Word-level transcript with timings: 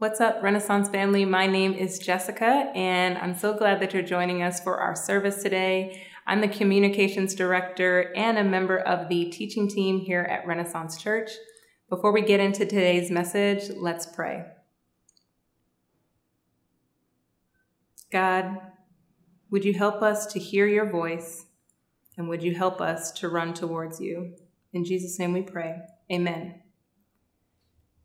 What's 0.00 0.18
up, 0.18 0.42
Renaissance 0.42 0.88
family? 0.88 1.26
My 1.26 1.46
name 1.46 1.74
is 1.74 1.98
Jessica, 1.98 2.72
and 2.74 3.18
I'm 3.18 3.34
so 3.34 3.52
glad 3.52 3.80
that 3.80 3.92
you're 3.92 4.02
joining 4.02 4.42
us 4.42 4.58
for 4.58 4.78
our 4.78 4.96
service 4.96 5.42
today. 5.42 6.06
I'm 6.26 6.40
the 6.40 6.48
communications 6.48 7.34
director 7.34 8.10
and 8.16 8.38
a 8.38 8.42
member 8.42 8.78
of 8.78 9.10
the 9.10 9.26
teaching 9.26 9.68
team 9.68 10.00
here 10.00 10.22
at 10.22 10.46
Renaissance 10.46 10.96
Church. 10.96 11.32
Before 11.90 12.12
we 12.12 12.22
get 12.22 12.40
into 12.40 12.64
today's 12.64 13.10
message, 13.10 13.70
let's 13.76 14.06
pray. 14.06 14.46
God, 18.10 18.56
would 19.50 19.66
you 19.66 19.74
help 19.74 20.00
us 20.00 20.24
to 20.28 20.38
hear 20.38 20.66
your 20.66 20.90
voice, 20.90 21.44
and 22.16 22.26
would 22.26 22.42
you 22.42 22.54
help 22.54 22.80
us 22.80 23.12
to 23.12 23.28
run 23.28 23.52
towards 23.52 24.00
you? 24.00 24.32
In 24.72 24.82
Jesus' 24.82 25.18
name 25.18 25.34
we 25.34 25.42
pray. 25.42 25.82
Amen. 26.10 26.62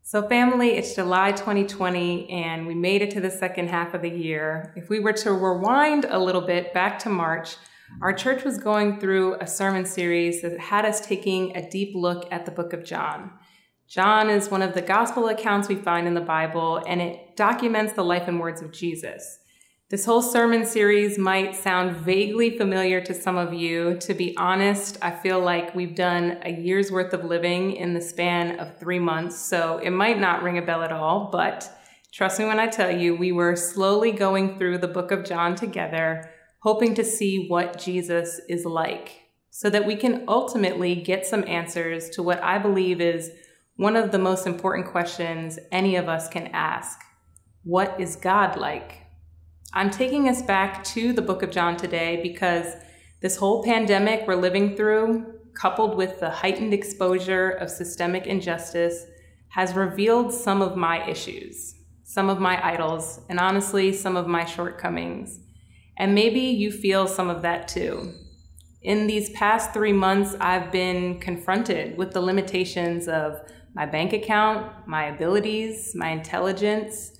So, 0.08 0.22
family, 0.28 0.76
it's 0.76 0.94
July 0.94 1.32
2020, 1.32 2.30
and 2.30 2.64
we 2.64 2.76
made 2.76 3.02
it 3.02 3.10
to 3.10 3.20
the 3.20 3.28
second 3.28 3.70
half 3.70 3.92
of 3.92 4.02
the 4.02 4.08
year. 4.08 4.72
If 4.76 4.88
we 4.88 5.00
were 5.00 5.14
to 5.14 5.32
rewind 5.32 6.04
a 6.04 6.20
little 6.20 6.42
bit 6.42 6.72
back 6.72 7.00
to 7.00 7.08
March, 7.08 7.56
our 8.00 8.12
church 8.12 8.44
was 8.44 8.56
going 8.56 9.00
through 9.00 9.34
a 9.40 9.48
sermon 9.48 9.84
series 9.84 10.42
that 10.42 10.60
had 10.60 10.84
us 10.84 11.04
taking 11.04 11.56
a 11.56 11.68
deep 11.68 11.96
look 11.96 12.28
at 12.30 12.46
the 12.46 12.52
book 12.52 12.72
of 12.72 12.84
John. 12.84 13.32
John 13.88 14.30
is 14.30 14.48
one 14.48 14.62
of 14.62 14.74
the 14.74 14.80
gospel 14.80 15.26
accounts 15.26 15.66
we 15.66 15.74
find 15.74 16.06
in 16.06 16.14
the 16.14 16.20
Bible, 16.20 16.84
and 16.86 17.02
it 17.02 17.34
documents 17.34 17.94
the 17.94 18.04
life 18.04 18.28
and 18.28 18.38
words 18.38 18.62
of 18.62 18.70
Jesus. 18.70 19.40
This 19.88 20.04
whole 20.04 20.20
sermon 20.20 20.64
series 20.66 21.16
might 21.16 21.54
sound 21.54 21.98
vaguely 21.98 22.58
familiar 22.58 23.00
to 23.02 23.14
some 23.14 23.36
of 23.36 23.54
you. 23.54 23.96
To 23.98 24.14
be 24.14 24.36
honest, 24.36 24.98
I 25.00 25.12
feel 25.12 25.38
like 25.38 25.76
we've 25.76 25.94
done 25.94 26.38
a 26.42 26.50
year's 26.50 26.90
worth 26.90 27.12
of 27.12 27.24
living 27.24 27.76
in 27.76 27.94
the 27.94 28.00
span 28.00 28.58
of 28.58 28.80
three 28.80 28.98
months, 28.98 29.38
so 29.38 29.78
it 29.78 29.90
might 29.90 30.18
not 30.18 30.42
ring 30.42 30.58
a 30.58 30.62
bell 30.62 30.82
at 30.82 30.90
all, 30.90 31.28
but 31.30 31.70
trust 32.12 32.40
me 32.40 32.46
when 32.46 32.58
I 32.58 32.66
tell 32.66 32.90
you, 32.90 33.14
we 33.14 33.30
were 33.30 33.54
slowly 33.54 34.10
going 34.10 34.58
through 34.58 34.78
the 34.78 34.88
book 34.88 35.12
of 35.12 35.24
John 35.24 35.54
together, 35.54 36.32
hoping 36.64 36.92
to 36.96 37.04
see 37.04 37.46
what 37.46 37.78
Jesus 37.78 38.40
is 38.48 38.64
like, 38.64 39.12
so 39.50 39.70
that 39.70 39.86
we 39.86 39.94
can 39.94 40.24
ultimately 40.26 40.96
get 40.96 41.24
some 41.24 41.46
answers 41.46 42.10
to 42.10 42.24
what 42.24 42.42
I 42.42 42.58
believe 42.58 43.00
is 43.00 43.30
one 43.76 43.94
of 43.94 44.10
the 44.10 44.18
most 44.18 44.48
important 44.48 44.88
questions 44.88 45.60
any 45.70 45.94
of 45.94 46.08
us 46.08 46.28
can 46.28 46.48
ask 46.48 46.98
What 47.62 48.00
is 48.00 48.16
God 48.16 48.56
like? 48.58 49.05
I'm 49.72 49.90
taking 49.90 50.28
us 50.28 50.42
back 50.42 50.84
to 50.84 51.12
the 51.12 51.22
book 51.22 51.42
of 51.42 51.50
John 51.50 51.76
today 51.76 52.20
because 52.22 52.74
this 53.20 53.36
whole 53.36 53.62
pandemic 53.62 54.26
we're 54.26 54.36
living 54.36 54.76
through, 54.76 55.40
coupled 55.54 55.96
with 55.96 56.20
the 56.20 56.30
heightened 56.30 56.72
exposure 56.72 57.50
of 57.50 57.68
systemic 57.68 58.26
injustice, 58.26 59.06
has 59.48 59.74
revealed 59.74 60.32
some 60.32 60.62
of 60.62 60.76
my 60.76 61.06
issues, 61.08 61.74
some 62.04 62.30
of 62.30 62.38
my 62.38 62.64
idols, 62.64 63.20
and 63.28 63.40
honestly, 63.40 63.92
some 63.92 64.16
of 64.16 64.26
my 64.26 64.44
shortcomings. 64.44 65.40
And 65.98 66.14
maybe 66.14 66.40
you 66.40 66.70
feel 66.70 67.06
some 67.06 67.28
of 67.28 67.42
that 67.42 67.68
too. 67.68 68.12
In 68.82 69.06
these 69.06 69.30
past 69.30 69.72
three 69.72 69.92
months, 69.92 70.36
I've 70.40 70.70
been 70.70 71.18
confronted 71.18 71.98
with 71.98 72.12
the 72.12 72.20
limitations 72.20 73.08
of 73.08 73.40
my 73.74 73.84
bank 73.84 74.12
account, 74.12 74.86
my 74.86 75.06
abilities, 75.06 75.92
my 75.94 76.10
intelligence, 76.10 77.15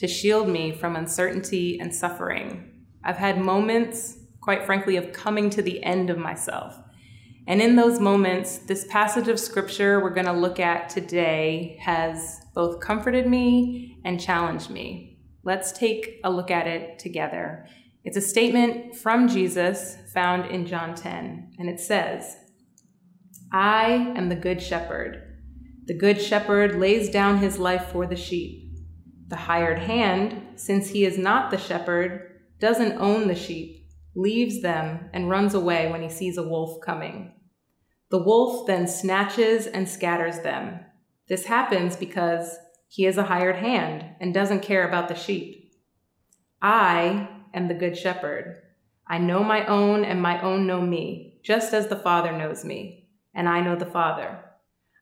to 0.00 0.08
shield 0.08 0.48
me 0.48 0.72
from 0.72 0.96
uncertainty 0.96 1.78
and 1.78 1.94
suffering. 1.94 2.72
I've 3.04 3.18
had 3.18 3.38
moments, 3.38 4.16
quite 4.40 4.64
frankly, 4.64 4.96
of 4.96 5.12
coming 5.12 5.50
to 5.50 5.60
the 5.60 5.82
end 5.84 6.08
of 6.08 6.16
myself. 6.16 6.74
And 7.46 7.60
in 7.60 7.76
those 7.76 8.00
moments, 8.00 8.58
this 8.58 8.86
passage 8.86 9.28
of 9.28 9.38
scripture 9.38 10.00
we're 10.00 10.14
going 10.14 10.26
to 10.26 10.32
look 10.32 10.58
at 10.58 10.88
today 10.88 11.78
has 11.84 12.40
both 12.54 12.80
comforted 12.80 13.26
me 13.26 13.98
and 14.02 14.18
challenged 14.18 14.70
me. 14.70 15.18
Let's 15.44 15.70
take 15.70 16.18
a 16.24 16.30
look 16.30 16.50
at 16.50 16.66
it 16.66 16.98
together. 16.98 17.66
It's 18.02 18.16
a 18.16 18.22
statement 18.22 18.96
from 18.96 19.28
Jesus 19.28 19.98
found 20.14 20.46
in 20.46 20.64
John 20.64 20.94
10, 20.94 21.56
and 21.58 21.68
it 21.68 21.78
says, 21.78 22.36
I 23.52 24.14
am 24.16 24.30
the 24.30 24.36
good 24.36 24.62
shepherd. 24.62 25.42
The 25.84 25.98
good 25.98 26.22
shepherd 26.22 26.76
lays 26.76 27.10
down 27.10 27.38
his 27.38 27.58
life 27.58 27.88
for 27.92 28.06
the 28.06 28.16
sheep. 28.16 28.69
The 29.30 29.36
hired 29.36 29.78
hand, 29.78 30.58
since 30.58 30.88
he 30.88 31.04
is 31.04 31.16
not 31.16 31.52
the 31.52 31.56
shepherd, 31.56 32.40
doesn't 32.58 32.98
own 32.98 33.28
the 33.28 33.36
sheep, 33.36 33.86
leaves 34.16 34.60
them, 34.60 35.08
and 35.12 35.30
runs 35.30 35.54
away 35.54 35.88
when 35.88 36.02
he 36.02 36.08
sees 36.08 36.36
a 36.36 36.42
wolf 36.42 36.80
coming. 36.80 37.32
The 38.10 38.18
wolf 38.18 38.66
then 38.66 38.88
snatches 38.88 39.68
and 39.68 39.88
scatters 39.88 40.40
them. 40.40 40.80
This 41.28 41.44
happens 41.44 41.94
because 41.94 42.58
he 42.88 43.06
is 43.06 43.18
a 43.18 43.22
hired 43.22 43.54
hand 43.54 44.04
and 44.20 44.34
doesn't 44.34 44.62
care 44.62 44.88
about 44.88 45.06
the 45.06 45.14
sheep. 45.14 45.74
I 46.60 47.28
am 47.54 47.68
the 47.68 47.74
good 47.74 47.96
shepherd. 47.96 48.60
I 49.06 49.18
know 49.18 49.44
my 49.44 49.64
own, 49.66 50.04
and 50.04 50.20
my 50.20 50.42
own 50.42 50.66
know 50.66 50.80
me, 50.80 51.38
just 51.44 51.72
as 51.72 51.86
the 51.86 51.94
Father 51.94 52.36
knows 52.36 52.64
me, 52.64 53.08
and 53.32 53.48
I 53.48 53.60
know 53.60 53.76
the 53.76 53.86
Father. 53.86 54.44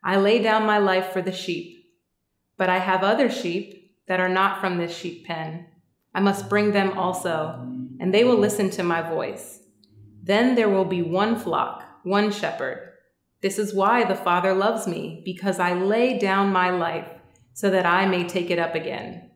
I 0.04 0.18
lay 0.18 0.42
down 0.42 0.66
my 0.66 0.76
life 0.76 1.12
for 1.12 1.22
the 1.22 1.32
sheep. 1.32 1.76
But 2.58 2.68
I 2.68 2.78
have 2.78 3.02
other 3.02 3.30
sheep 3.30 3.87
that 4.08 4.20
are 4.20 4.28
not 4.28 4.60
from 4.60 4.78
this 4.78 4.96
sheep 4.96 5.26
pen. 5.26 5.66
I 6.14 6.20
must 6.20 6.48
bring 6.48 6.72
them 6.72 6.98
also, 6.98 7.66
and 8.00 8.12
they 8.12 8.24
will 8.24 8.38
listen 8.38 8.70
to 8.70 8.82
my 8.82 9.02
voice. 9.02 9.60
Then 10.22 10.54
there 10.54 10.68
will 10.68 10.84
be 10.84 11.02
one 11.02 11.38
flock, 11.38 11.84
one 12.02 12.30
shepherd. 12.32 12.92
This 13.40 13.58
is 13.58 13.74
why 13.74 14.04
the 14.04 14.16
Father 14.16 14.52
loves 14.52 14.86
me, 14.86 15.22
because 15.24 15.60
I 15.60 15.74
lay 15.74 16.18
down 16.18 16.52
my 16.52 16.70
life 16.70 17.08
so 17.52 17.70
that 17.70 17.86
I 17.86 18.06
may 18.06 18.26
take 18.26 18.50
it 18.50 18.58
up 18.58 18.74
again. 18.74 19.30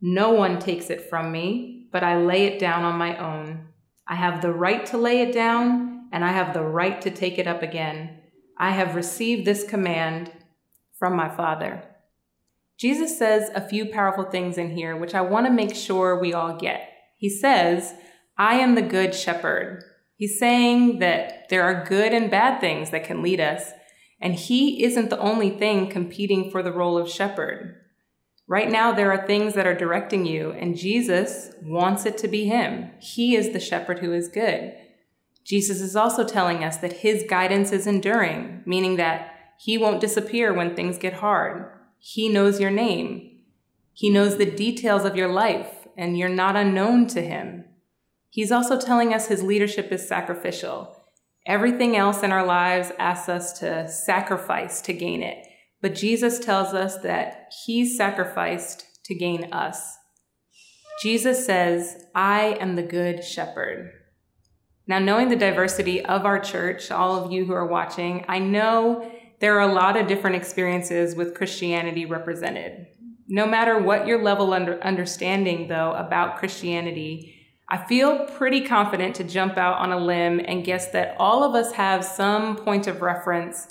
No 0.00 0.30
one 0.30 0.58
takes 0.58 0.90
it 0.90 1.08
from 1.08 1.32
me, 1.32 1.88
but 1.90 2.04
I 2.04 2.18
lay 2.18 2.44
it 2.44 2.58
down 2.58 2.84
on 2.84 2.98
my 2.98 3.16
own. 3.18 3.68
I 4.06 4.14
have 4.14 4.42
the 4.42 4.52
right 4.52 4.86
to 4.86 4.98
lay 4.98 5.22
it 5.22 5.32
down, 5.32 6.08
and 6.12 6.24
I 6.24 6.32
have 6.32 6.54
the 6.54 6.62
right 6.62 7.00
to 7.02 7.10
take 7.10 7.38
it 7.38 7.46
up 7.46 7.62
again. 7.62 8.20
I 8.58 8.70
have 8.70 8.94
received 8.94 9.44
this 9.44 9.68
command 9.68 10.32
from 10.98 11.16
my 11.16 11.28
Father. 11.28 11.84
Jesus 12.78 13.18
says 13.18 13.50
a 13.54 13.68
few 13.68 13.86
powerful 13.86 14.24
things 14.24 14.56
in 14.56 14.70
here, 14.70 14.96
which 14.96 15.14
I 15.14 15.20
want 15.20 15.46
to 15.46 15.52
make 15.52 15.74
sure 15.74 16.18
we 16.18 16.32
all 16.32 16.56
get. 16.56 16.88
He 17.16 17.28
says, 17.28 17.92
I 18.38 18.54
am 18.54 18.76
the 18.76 18.82
good 18.82 19.16
shepherd. 19.16 19.82
He's 20.14 20.38
saying 20.38 21.00
that 21.00 21.48
there 21.50 21.64
are 21.64 21.84
good 21.84 22.12
and 22.12 22.30
bad 22.30 22.60
things 22.60 22.90
that 22.90 23.04
can 23.04 23.20
lead 23.20 23.40
us, 23.40 23.72
and 24.20 24.34
he 24.34 24.84
isn't 24.84 25.10
the 25.10 25.18
only 25.18 25.50
thing 25.50 25.90
competing 25.90 26.50
for 26.52 26.62
the 26.62 26.72
role 26.72 26.96
of 26.96 27.10
shepherd. 27.10 27.74
Right 28.46 28.70
now, 28.70 28.92
there 28.92 29.12
are 29.12 29.26
things 29.26 29.54
that 29.54 29.66
are 29.66 29.76
directing 29.76 30.24
you, 30.24 30.52
and 30.52 30.76
Jesus 30.76 31.50
wants 31.62 32.06
it 32.06 32.16
to 32.18 32.28
be 32.28 32.46
him. 32.46 32.90
He 33.00 33.34
is 33.34 33.52
the 33.52 33.60
shepherd 33.60 33.98
who 33.98 34.12
is 34.12 34.28
good. 34.28 34.72
Jesus 35.44 35.80
is 35.80 35.96
also 35.96 36.24
telling 36.24 36.62
us 36.62 36.76
that 36.76 36.98
his 36.98 37.24
guidance 37.28 37.72
is 37.72 37.86
enduring, 37.86 38.62
meaning 38.64 38.96
that 38.96 39.34
he 39.58 39.76
won't 39.76 40.00
disappear 40.00 40.54
when 40.54 40.76
things 40.76 40.96
get 40.96 41.14
hard. 41.14 41.72
He 41.98 42.28
knows 42.28 42.60
your 42.60 42.70
name. 42.70 43.40
He 43.92 44.10
knows 44.10 44.36
the 44.36 44.50
details 44.50 45.04
of 45.04 45.16
your 45.16 45.28
life, 45.28 45.88
and 45.96 46.16
you're 46.16 46.28
not 46.28 46.56
unknown 46.56 47.08
to 47.08 47.22
him. 47.22 47.64
He's 48.30 48.52
also 48.52 48.80
telling 48.80 49.12
us 49.12 49.26
his 49.26 49.42
leadership 49.42 49.90
is 49.90 50.06
sacrificial. 50.06 50.94
Everything 51.46 51.96
else 51.96 52.22
in 52.22 52.30
our 52.30 52.46
lives 52.46 52.92
asks 52.98 53.28
us 53.28 53.58
to 53.60 53.88
sacrifice 53.88 54.80
to 54.82 54.92
gain 54.92 55.22
it. 55.22 55.46
But 55.80 55.94
Jesus 55.94 56.38
tells 56.38 56.74
us 56.74 56.98
that 56.98 57.52
he 57.64 57.88
sacrificed 57.88 58.84
to 59.04 59.14
gain 59.14 59.52
us. 59.52 59.96
Jesus 61.02 61.46
says, 61.46 62.04
I 62.14 62.56
am 62.60 62.76
the 62.76 62.82
good 62.82 63.24
shepherd. 63.24 63.92
Now, 64.86 64.98
knowing 64.98 65.28
the 65.28 65.36
diversity 65.36 66.04
of 66.04 66.24
our 66.24 66.40
church, 66.40 66.90
all 66.90 67.22
of 67.22 67.30
you 67.30 67.44
who 67.44 67.52
are 67.52 67.66
watching, 67.66 68.24
I 68.26 68.38
know 68.38 69.10
there 69.40 69.58
are 69.58 69.68
a 69.68 69.74
lot 69.74 69.96
of 69.96 70.06
different 70.06 70.36
experiences 70.36 71.14
with 71.14 71.34
Christianity 71.34 72.04
represented. 72.06 72.86
No 73.28 73.46
matter 73.46 73.78
what 73.78 74.06
your 74.06 74.22
level 74.22 74.52
under 74.52 74.82
understanding, 74.82 75.68
though, 75.68 75.92
about 75.92 76.38
Christianity, 76.38 77.34
I 77.68 77.76
feel 77.76 78.24
pretty 78.24 78.62
confident 78.62 79.14
to 79.16 79.24
jump 79.24 79.58
out 79.58 79.78
on 79.78 79.92
a 79.92 79.98
limb 79.98 80.40
and 80.42 80.64
guess 80.64 80.90
that 80.92 81.14
all 81.18 81.44
of 81.44 81.54
us 81.54 81.72
have 81.72 82.04
some 82.04 82.56
point 82.56 82.86
of 82.86 83.02
reference 83.02 83.68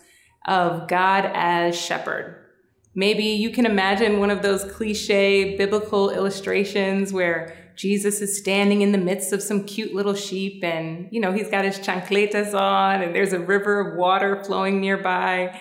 of 0.47 0.87
God 0.87 1.29
as 1.33 1.79
shepherd. 1.79 2.45
Maybe 2.93 3.25
you 3.25 3.49
can 3.49 3.65
imagine 3.65 4.19
one 4.19 4.29
of 4.29 4.41
those 4.41 4.63
cliche 4.63 5.57
biblical 5.57 6.11
illustrations 6.11 7.11
where 7.11 7.66
Jesus 7.77 8.21
is 8.21 8.35
standing 8.35 8.81
in 8.81 8.91
the 8.91 8.97
midst 8.97 9.31
of 9.31 9.44
some 9.44 9.63
cute 9.63 9.94
little 9.94 10.15
sheep 10.15 10.63
and, 10.63 11.07
you 11.12 11.21
know, 11.21 11.31
he's 11.31 11.50
got 11.50 11.63
his 11.63 11.77
chancletas 11.77 12.59
on 12.59 13.03
and 13.03 13.13
there's 13.13 13.33
a 13.33 13.39
river 13.39 13.79
of 13.79 13.97
water 13.97 14.44
flowing 14.44 14.81
nearby. 14.81 15.57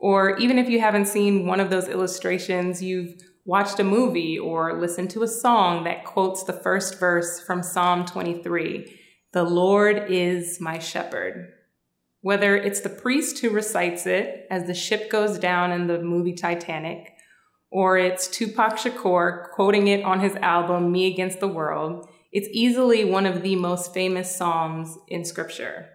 Or 0.00 0.36
even 0.38 0.58
if 0.58 0.68
you 0.68 0.80
haven't 0.80 1.06
seen 1.06 1.46
one 1.46 1.60
of 1.60 1.70
those 1.70 1.88
illustrations, 1.88 2.82
you've 2.82 3.14
watched 3.44 3.78
a 3.78 3.84
movie 3.84 4.36
or 4.36 4.80
listened 4.80 5.10
to 5.10 5.22
a 5.22 5.28
song 5.28 5.84
that 5.84 6.04
quotes 6.04 6.42
the 6.42 6.52
first 6.52 6.98
verse 6.98 7.40
from 7.40 7.62
Psalm 7.62 8.04
23 8.04 9.00
The 9.32 9.44
Lord 9.44 10.10
is 10.10 10.60
my 10.60 10.80
shepherd. 10.80 11.52
Whether 12.20 12.56
it's 12.56 12.80
the 12.80 12.90
priest 12.90 13.38
who 13.38 13.50
recites 13.50 14.06
it 14.06 14.46
as 14.50 14.66
the 14.66 14.74
ship 14.74 15.08
goes 15.08 15.38
down 15.38 15.70
in 15.70 15.86
the 15.86 16.02
movie 16.02 16.34
Titanic, 16.34 17.12
or 17.70 17.96
it's 17.96 18.28
Tupac 18.28 18.76
Shakur 18.76 19.50
quoting 19.50 19.88
it 19.88 20.04
on 20.04 20.20
his 20.20 20.34
album, 20.36 20.90
Me 20.90 21.06
Against 21.12 21.40
the 21.40 21.48
World, 21.48 22.08
it's 22.32 22.48
easily 22.52 23.04
one 23.04 23.26
of 23.26 23.42
the 23.42 23.56
most 23.56 23.92
famous 23.92 24.34
Psalms 24.34 24.98
in 25.08 25.24
Scripture. 25.24 25.88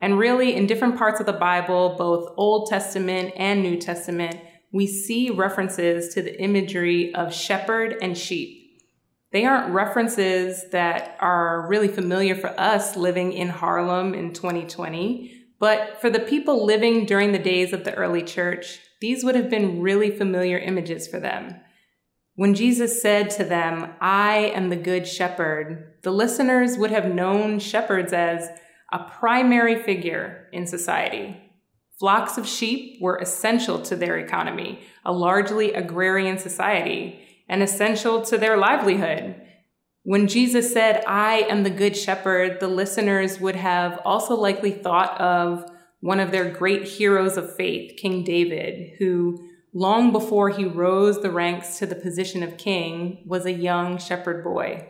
And 0.00 0.18
really, 0.18 0.54
in 0.54 0.66
different 0.66 0.98
parts 0.98 1.20
of 1.20 1.26
the 1.26 1.32
Bible, 1.32 1.94
both 1.96 2.34
Old 2.36 2.68
Testament 2.68 3.32
and 3.36 3.62
New 3.62 3.78
Testament, 3.78 4.38
we 4.72 4.86
see 4.86 5.30
references 5.30 6.12
to 6.14 6.20
the 6.20 6.38
imagery 6.40 7.14
of 7.14 7.32
shepherd 7.32 7.96
and 8.02 8.18
sheep. 8.18 8.82
They 9.32 9.46
aren't 9.46 9.72
references 9.72 10.68
that 10.70 11.16
are 11.20 11.66
really 11.68 11.88
familiar 11.88 12.34
for 12.34 12.48
us 12.60 12.96
living 12.96 13.32
in 13.32 13.48
Harlem 13.48 14.14
in 14.14 14.32
2020, 14.32 15.43
but 15.64 15.98
for 15.98 16.10
the 16.10 16.20
people 16.20 16.66
living 16.66 17.06
during 17.06 17.32
the 17.32 17.38
days 17.38 17.72
of 17.72 17.84
the 17.84 17.94
early 17.94 18.22
church, 18.22 18.80
these 19.00 19.24
would 19.24 19.34
have 19.34 19.48
been 19.48 19.80
really 19.80 20.10
familiar 20.10 20.58
images 20.58 21.08
for 21.08 21.18
them. 21.18 21.58
When 22.34 22.54
Jesus 22.54 23.00
said 23.00 23.30
to 23.30 23.44
them, 23.44 23.94
I 23.98 24.52
am 24.54 24.68
the 24.68 24.76
good 24.76 25.08
shepherd, 25.08 25.94
the 26.02 26.10
listeners 26.10 26.76
would 26.76 26.90
have 26.90 27.06
known 27.06 27.60
shepherds 27.60 28.12
as 28.12 28.46
a 28.92 29.08
primary 29.08 29.82
figure 29.82 30.48
in 30.52 30.66
society. 30.66 31.34
Flocks 31.98 32.36
of 32.36 32.46
sheep 32.46 33.00
were 33.00 33.16
essential 33.16 33.80
to 33.84 33.96
their 33.96 34.18
economy, 34.18 34.80
a 35.02 35.12
largely 35.14 35.72
agrarian 35.72 36.36
society, 36.36 37.20
and 37.48 37.62
essential 37.62 38.20
to 38.20 38.36
their 38.36 38.58
livelihood. 38.58 39.40
When 40.06 40.28
Jesus 40.28 40.70
said, 40.70 41.02
I 41.06 41.46
am 41.48 41.62
the 41.62 41.70
good 41.70 41.96
shepherd, 41.96 42.60
the 42.60 42.68
listeners 42.68 43.40
would 43.40 43.56
have 43.56 44.00
also 44.04 44.36
likely 44.36 44.70
thought 44.70 45.18
of 45.18 45.64
one 46.00 46.20
of 46.20 46.30
their 46.30 46.50
great 46.50 46.84
heroes 46.84 47.38
of 47.38 47.56
faith, 47.56 47.96
King 47.96 48.22
David, 48.22 48.96
who 48.98 49.48
long 49.72 50.12
before 50.12 50.50
he 50.50 50.66
rose 50.66 51.22
the 51.22 51.30
ranks 51.30 51.78
to 51.78 51.86
the 51.86 51.94
position 51.94 52.42
of 52.42 52.58
king, 52.58 53.24
was 53.26 53.46
a 53.46 53.52
young 53.52 53.96
shepherd 53.96 54.44
boy. 54.44 54.86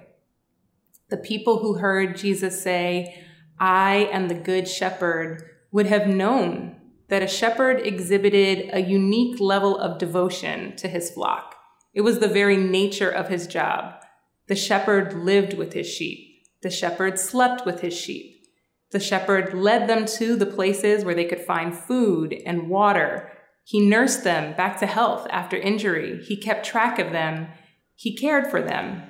The 1.11 1.17
people 1.17 1.60
who 1.60 1.75
heard 1.75 2.17
Jesus 2.17 2.60
say, 2.60 3.25
I 3.58 4.08
am 4.10 4.26
the 4.26 4.34
good 4.34 4.67
shepherd, 4.67 5.49
would 5.70 5.87
have 5.87 6.08
known 6.08 6.75
that 7.08 7.22
a 7.22 7.28
shepherd 7.28 7.87
exhibited 7.87 8.70
a 8.72 8.81
unique 8.81 9.38
level 9.38 9.78
of 9.78 9.99
devotion 9.99 10.75
to 10.76 10.88
his 10.88 11.10
flock. 11.10 11.55
It 11.93 12.00
was 12.00 12.19
the 12.19 12.26
very 12.26 12.56
nature 12.56 13.10
of 13.10 13.28
his 13.28 13.46
job. 13.46 14.03
The 14.49 14.56
shepherd 14.56 15.14
lived 15.14 15.55
with 15.55 15.73
his 15.73 15.88
sheep. 15.88 16.43
The 16.62 16.70
shepherd 16.70 17.19
slept 17.19 17.64
with 17.67 17.81
his 17.81 17.96
sheep. 17.96 18.46
The 18.91 19.00
shepherd 19.00 19.55
led 19.55 19.88
them 19.88 20.06
to 20.19 20.37
the 20.37 20.46
places 20.46 21.05
where 21.05 21.14
they 21.14 21.25
could 21.25 21.41
find 21.41 21.76
food 21.76 22.35
and 22.46 22.69
water 22.69 23.31
he 23.64 23.81
nursed 23.81 24.25
them 24.25 24.55
back 24.56 24.79
to 24.81 24.87
health 24.87 25.26
after 25.31 25.56
injury. 25.56 26.23
He 26.23 26.37
kept 26.37 26.67
track 26.67 26.99
of 26.99 27.12
them. 27.12 27.49
He 27.96 28.14
cared 28.14 28.50
for 28.50 28.61
them. 28.61 29.02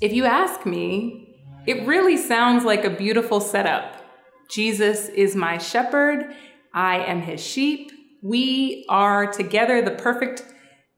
If 0.00 0.12
you 0.12 0.24
ask 0.24 0.64
me, 0.64 1.36
it 1.66 1.86
really 1.86 2.16
sounds 2.16 2.64
like 2.64 2.84
a 2.84 2.90
beautiful 2.90 3.40
setup. 3.40 4.04
Jesus 4.48 5.08
is 5.08 5.34
my 5.34 5.58
shepherd. 5.58 6.32
I 6.72 6.98
am 6.98 7.22
his 7.22 7.44
sheep. 7.44 7.90
We 8.22 8.86
are 8.88 9.26
together 9.26 9.82
the 9.82 9.90
perfect 9.90 10.44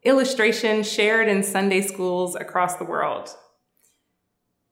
illustration 0.09 0.83
shared 0.83 1.29
in 1.29 1.43
Sunday 1.43 1.83
schools 1.83 2.35
across 2.35 2.77
the 2.77 2.85
world. 2.85 3.29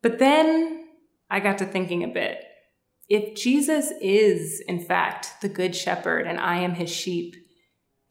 But 0.03 0.19
then 0.19 0.87
I 1.29 1.41
got 1.41 1.59
to 1.59 1.67
thinking 1.67 2.03
a 2.03 2.09
bit. 2.09 2.43
If 3.09 3.37
Jesus 3.37 3.93
is, 4.01 4.61
in 4.67 4.81
fact, 4.81 5.35
the 5.43 5.49
good 5.49 5.77
shepherd 5.77 6.27
and 6.27 6.41
I 6.41 6.59
am 6.59 6.75
his 6.75 6.91
sheep, 6.91 7.37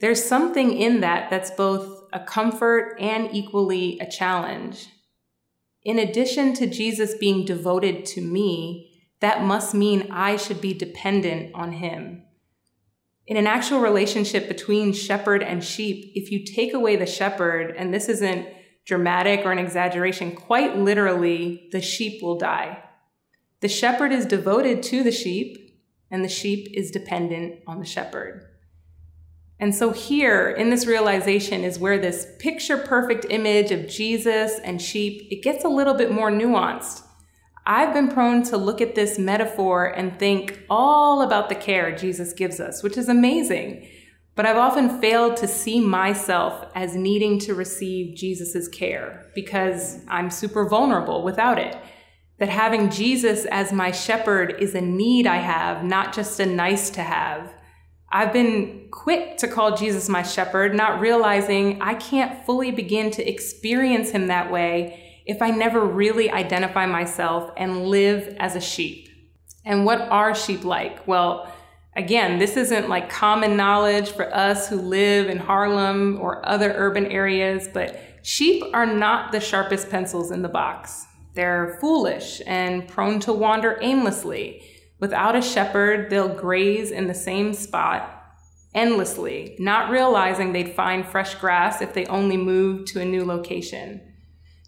there's 0.00 0.24
something 0.24 0.72
in 0.72 1.00
that 1.00 1.28
that's 1.28 1.50
both 1.50 2.04
a 2.12 2.20
comfort 2.20 2.96
and 3.00 3.28
equally 3.32 3.98
a 3.98 4.08
challenge. 4.08 4.88
In 5.84 5.98
addition 5.98 6.54
to 6.54 6.66
Jesus 6.66 7.14
being 7.14 7.44
devoted 7.44 8.04
to 8.06 8.20
me, 8.20 8.92
that 9.20 9.42
must 9.42 9.74
mean 9.74 10.08
I 10.10 10.36
should 10.36 10.60
be 10.60 10.74
dependent 10.74 11.54
on 11.54 11.72
him. 11.72 12.25
In 13.26 13.36
an 13.36 13.46
actual 13.46 13.80
relationship 13.80 14.46
between 14.46 14.92
shepherd 14.92 15.42
and 15.42 15.62
sheep, 15.62 16.12
if 16.14 16.30
you 16.30 16.44
take 16.44 16.72
away 16.72 16.94
the 16.94 17.06
shepherd, 17.06 17.74
and 17.76 17.92
this 17.92 18.08
isn't 18.08 18.46
dramatic 18.84 19.44
or 19.44 19.50
an 19.50 19.58
exaggeration, 19.58 20.36
quite 20.36 20.76
literally, 20.76 21.68
the 21.72 21.80
sheep 21.80 22.22
will 22.22 22.38
die. 22.38 22.82
The 23.60 23.68
shepherd 23.68 24.12
is 24.12 24.26
devoted 24.26 24.82
to 24.84 25.02
the 25.02 25.10
sheep, 25.10 25.76
and 26.08 26.24
the 26.24 26.28
sheep 26.28 26.68
is 26.72 26.92
dependent 26.92 27.62
on 27.66 27.80
the 27.80 27.86
shepherd. 27.86 28.46
And 29.58 29.74
so, 29.74 29.90
here 29.90 30.50
in 30.50 30.70
this 30.70 30.86
realization 30.86 31.64
is 31.64 31.78
where 31.78 31.98
this 31.98 32.26
picture 32.38 32.76
perfect 32.76 33.26
image 33.30 33.72
of 33.72 33.88
Jesus 33.88 34.60
and 34.62 34.80
sheep, 34.80 35.26
it 35.30 35.42
gets 35.42 35.64
a 35.64 35.68
little 35.68 35.94
bit 35.94 36.12
more 36.12 36.30
nuanced. 36.30 37.02
I've 37.68 37.92
been 37.92 38.08
prone 38.08 38.44
to 38.44 38.56
look 38.56 38.80
at 38.80 38.94
this 38.94 39.18
metaphor 39.18 39.86
and 39.86 40.16
think 40.16 40.62
all 40.70 41.22
about 41.22 41.48
the 41.48 41.56
care 41.56 41.96
Jesus 41.96 42.32
gives 42.32 42.60
us, 42.60 42.80
which 42.84 42.96
is 42.96 43.08
amazing. 43.08 43.88
But 44.36 44.46
I've 44.46 44.56
often 44.56 45.00
failed 45.00 45.36
to 45.38 45.48
see 45.48 45.80
myself 45.80 46.64
as 46.76 46.94
needing 46.94 47.40
to 47.40 47.54
receive 47.54 48.14
Jesus' 48.14 48.68
care 48.68 49.32
because 49.34 49.98
I'm 50.06 50.30
super 50.30 50.68
vulnerable 50.68 51.24
without 51.24 51.58
it. 51.58 51.76
That 52.38 52.50
having 52.50 52.88
Jesus 52.88 53.46
as 53.46 53.72
my 53.72 53.90
shepherd 53.90 54.54
is 54.60 54.76
a 54.76 54.80
need 54.80 55.26
I 55.26 55.38
have, 55.38 55.82
not 55.82 56.14
just 56.14 56.38
a 56.38 56.46
nice 56.46 56.90
to 56.90 57.02
have. 57.02 57.52
I've 58.12 58.32
been 58.32 58.88
quick 58.92 59.38
to 59.38 59.48
call 59.48 59.76
Jesus 59.76 60.08
my 60.08 60.22
shepherd, 60.22 60.72
not 60.72 61.00
realizing 61.00 61.82
I 61.82 61.94
can't 61.94 62.44
fully 62.46 62.70
begin 62.70 63.10
to 63.12 63.28
experience 63.28 64.10
him 64.10 64.28
that 64.28 64.52
way 64.52 65.02
if 65.26 65.42
I 65.42 65.50
never 65.50 65.84
really 65.84 66.30
identify 66.30 66.86
myself 66.86 67.52
and 67.56 67.86
live 67.86 68.36
as 68.38 68.54
a 68.54 68.60
sheep. 68.60 69.08
And 69.64 69.84
what 69.84 70.00
are 70.02 70.34
sheep 70.34 70.64
like? 70.64 71.06
Well, 71.08 71.52
again, 71.96 72.38
this 72.38 72.56
isn't 72.56 72.88
like 72.88 73.10
common 73.10 73.56
knowledge 73.56 74.10
for 74.10 74.32
us 74.32 74.68
who 74.68 74.76
live 74.76 75.28
in 75.28 75.38
Harlem 75.38 76.18
or 76.20 76.48
other 76.48 76.72
urban 76.76 77.06
areas, 77.06 77.68
but 77.72 78.00
sheep 78.22 78.62
are 78.72 78.86
not 78.86 79.32
the 79.32 79.40
sharpest 79.40 79.90
pencils 79.90 80.30
in 80.30 80.42
the 80.42 80.48
box. 80.48 81.04
They're 81.34 81.76
foolish 81.80 82.40
and 82.46 82.86
prone 82.86 83.18
to 83.20 83.32
wander 83.32 83.78
aimlessly. 83.82 84.62
Without 85.00 85.36
a 85.36 85.42
shepherd, 85.42 86.08
they'll 86.08 86.34
graze 86.34 86.92
in 86.92 87.08
the 87.08 87.14
same 87.14 87.52
spot 87.52 88.12
endlessly, 88.74 89.56
not 89.58 89.90
realizing 89.90 90.52
they'd 90.52 90.74
find 90.74 91.04
fresh 91.04 91.34
grass 91.34 91.82
if 91.82 91.94
they 91.94 92.06
only 92.06 92.36
moved 92.36 92.86
to 92.88 93.00
a 93.00 93.04
new 93.04 93.24
location. 93.24 94.00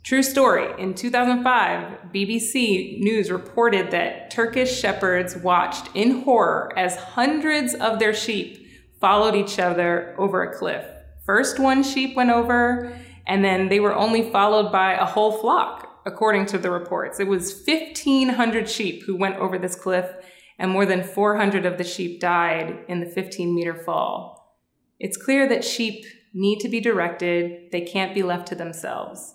True 0.05 0.23
story. 0.23 0.81
In 0.81 0.95
2005, 0.95 2.13
BBC 2.15 3.01
News 3.01 3.31
reported 3.31 3.91
that 3.91 4.31
Turkish 4.31 4.79
shepherds 4.79 5.37
watched 5.37 5.89
in 5.95 6.23
horror 6.23 6.73
as 6.77 6.97
hundreds 6.97 7.75
of 7.75 7.99
their 7.99 8.15
sheep 8.15 8.67
followed 9.01 9.35
each 9.35 9.59
other 9.59 10.15
over 10.19 10.43
a 10.43 10.57
cliff. 10.57 10.85
First, 11.27 11.59
one 11.59 11.83
sheep 11.83 12.17
went 12.17 12.31
over, 12.31 12.99
and 13.27 13.45
then 13.45 13.69
they 13.69 13.81
were 13.81 13.95
only 13.95 14.31
followed 14.31 14.73
by 14.73 14.95
a 14.95 15.05
whole 15.05 15.33
flock 15.33 16.01
according 16.07 16.47
to 16.47 16.59
the 16.59 16.71
reports. 16.71 17.21
It 17.21 17.29
was 17.29 17.63
1,500 17.67 18.69
sheep 18.69 19.03
who 19.05 19.15
went 19.15 19.37
over 19.37 19.59
this 19.59 19.75
cliff, 19.75 20.11
and 20.59 20.71
more 20.71 20.87
than 20.87 21.05
400 21.05 21.67
of 21.67 21.77
the 21.77 21.85
sheep 21.85 22.19
died 22.19 22.79
in 22.89 23.01
the 23.01 23.07
15 23.11 23.55
meter 23.55 23.75
fall. 23.75 24.57
It's 24.99 25.19
clear 25.19 25.47
that 25.49 25.65
sheep 25.65 26.05
need 26.33 26.61
to 26.61 26.69
be 26.69 26.81
directed, 26.81 27.71
they 27.73 27.83
can't 27.83 28.15
be 28.15 28.23
left 28.23 28.49
to 28.49 28.55
themselves. 28.55 29.35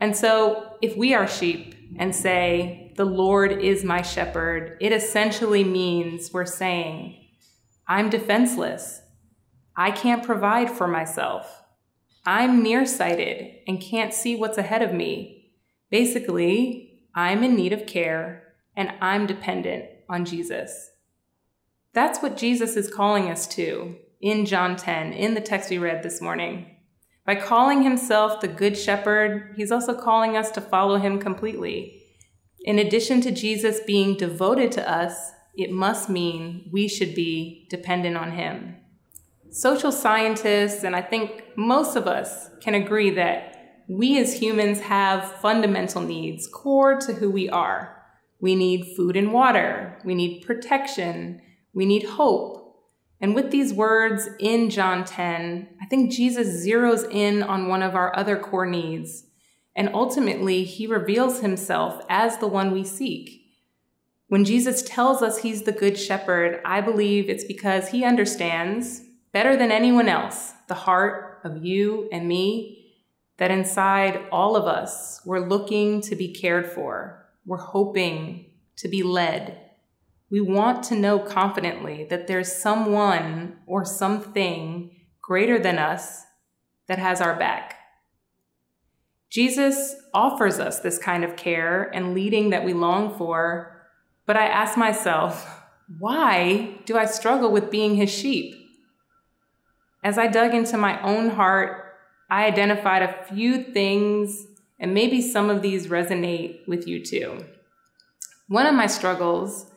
And 0.00 0.16
so, 0.16 0.76
if 0.80 0.96
we 0.96 1.14
are 1.14 1.28
sheep 1.28 1.74
and 1.98 2.14
say, 2.14 2.92
The 2.96 3.04
Lord 3.04 3.52
is 3.52 3.84
my 3.84 4.02
shepherd, 4.02 4.78
it 4.80 4.92
essentially 4.92 5.62
means 5.62 6.32
we're 6.32 6.46
saying, 6.46 7.16
I'm 7.86 8.08
defenseless. 8.08 9.02
I 9.76 9.90
can't 9.90 10.24
provide 10.24 10.70
for 10.70 10.86
myself. 10.86 11.62
I'm 12.24 12.62
nearsighted 12.62 13.54
and 13.66 13.80
can't 13.80 14.12
see 14.12 14.36
what's 14.36 14.58
ahead 14.58 14.82
of 14.82 14.92
me. 14.92 15.52
Basically, 15.90 17.02
I'm 17.14 17.42
in 17.42 17.56
need 17.56 17.72
of 17.72 17.86
care 17.86 18.54
and 18.76 18.92
I'm 19.00 19.26
dependent 19.26 19.86
on 20.08 20.24
Jesus. 20.24 20.90
That's 21.92 22.20
what 22.22 22.36
Jesus 22.36 22.76
is 22.76 22.92
calling 22.92 23.30
us 23.30 23.46
to 23.48 23.96
in 24.20 24.46
John 24.46 24.76
10, 24.76 25.12
in 25.12 25.34
the 25.34 25.40
text 25.40 25.70
we 25.70 25.78
read 25.78 26.02
this 26.02 26.20
morning. 26.20 26.76
By 27.30 27.36
calling 27.36 27.84
himself 27.84 28.40
the 28.40 28.48
Good 28.48 28.76
Shepherd, 28.76 29.54
he's 29.56 29.70
also 29.70 29.94
calling 29.94 30.36
us 30.36 30.50
to 30.50 30.60
follow 30.60 30.96
him 30.96 31.20
completely. 31.20 32.02
In 32.64 32.80
addition 32.80 33.20
to 33.20 33.30
Jesus 33.30 33.78
being 33.86 34.16
devoted 34.16 34.72
to 34.72 34.90
us, 34.90 35.30
it 35.54 35.70
must 35.70 36.10
mean 36.10 36.68
we 36.72 36.88
should 36.88 37.14
be 37.14 37.68
dependent 37.70 38.16
on 38.16 38.32
him. 38.32 38.78
Social 39.52 39.92
scientists, 39.92 40.82
and 40.82 40.96
I 40.96 41.02
think 41.02 41.44
most 41.56 41.94
of 41.94 42.08
us, 42.08 42.50
can 42.60 42.74
agree 42.74 43.10
that 43.10 43.84
we 43.88 44.18
as 44.18 44.40
humans 44.40 44.80
have 44.80 45.36
fundamental 45.36 46.02
needs 46.02 46.48
core 46.48 46.96
to 46.96 47.12
who 47.12 47.30
we 47.30 47.48
are. 47.48 47.96
We 48.40 48.56
need 48.56 48.96
food 48.96 49.16
and 49.16 49.32
water. 49.32 50.00
We 50.04 50.16
need 50.16 50.44
protection. 50.44 51.40
We 51.74 51.86
need 51.86 52.02
hope. 52.02 52.59
And 53.20 53.34
with 53.34 53.50
these 53.50 53.74
words 53.74 54.28
in 54.38 54.70
John 54.70 55.04
10, 55.04 55.68
I 55.80 55.86
think 55.86 56.10
Jesus 56.10 56.64
zeroes 56.66 57.08
in 57.10 57.42
on 57.42 57.68
one 57.68 57.82
of 57.82 57.94
our 57.94 58.16
other 58.16 58.38
core 58.38 58.66
needs. 58.66 59.24
And 59.76 59.90
ultimately, 59.92 60.64
he 60.64 60.86
reveals 60.86 61.40
himself 61.40 62.02
as 62.08 62.38
the 62.38 62.46
one 62.46 62.72
we 62.72 62.82
seek. 62.82 63.40
When 64.28 64.44
Jesus 64.44 64.82
tells 64.82 65.22
us 65.22 65.38
he's 65.38 65.62
the 65.62 65.72
good 65.72 65.98
shepherd, 65.98 66.60
I 66.64 66.80
believe 66.80 67.28
it's 67.28 67.44
because 67.44 67.88
he 67.88 68.04
understands 68.04 69.02
better 69.32 69.56
than 69.56 69.72
anyone 69.72 70.08
else 70.08 70.52
the 70.68 70.74
heart 70.74 71.40
of 71.44 71.64
you 71.64 72.08
and 72.12 72.28
me, 72.28 72.94
that 73.38 73.50
inside 73.50 74.20
all 74.30 74.54
of 74.54 74.66
us, 74.66 75.20
we're 75.24 75.48
looking 75.48 76.00
to 76.02 76.14
be 76.14 76.28
cared 76.28 76.70
for. 76.70 77.26
We're 77.44 77.56
hoping 77.56 78.50
to 78.76 78.88
be 78.88 79.02
led. 79.02 79.69
We 80.30 80.40
want 80.40 80.84
to 80.84 80.94
know 80.94 81.18
confidently 81.18 82.06
that 82.10 82.26
there's 82.26 82.52
someone 82.52 83.58
or 83.66 83.84
something 83.84 84.96
greater 85.20 85.58
than 85.58 85.78
us 85.78 86.22
that 86.86 86.98
has 86.98 87.20
our 87.20 87.36
back. 87.36 87.76
Jesus 89.28 89.94
offers 90.12 90.58
us 90.58 90.80
this 90.80 90.98
kind 90.98 91.24
of 91.24 91.36
care 91.36 91.84
and 91.94 92.14
leading 92.14 92.50
that 92.50 92.64
we 92.64 92.72
long 92.72 93.16
for 93.16 93.80
but 94.30 94.36
I 94.36 94.46
ask 94.46 94.78
myself, 94.78 95.60
why 95.98 96.78
do 96.84 96.96
I 96.96 97.06
struggle 97.06 97.50
with 97.50 97.68
being 97.68 97.96
his 97.96 98.10
sheep? 98.10 98.54
As 100.04 100.18
I 100.18 100.28
dug 100.28 100.54
into 100.54 100.76
my 100.76 101.02
own 101.02 101.30
heart, 101.30 101.96
I 102.30 102.44
identified 102.44 103.02
a 103.02 103.24
few 103.24 103.64
things, 103.64 104.46
and 104.78 104.94
maybe 104.94 105.20
some 105.20 105.50
of 105.50 105.62
these 105.62 105.88
resonate 105.88 106.60
with 106.68 106.86
you 106.86 107.04
too. 107.04 107.44
One 108.46 108.66
of 108.66 108.74
my 108.76 108.86
struggles 108.86 109.69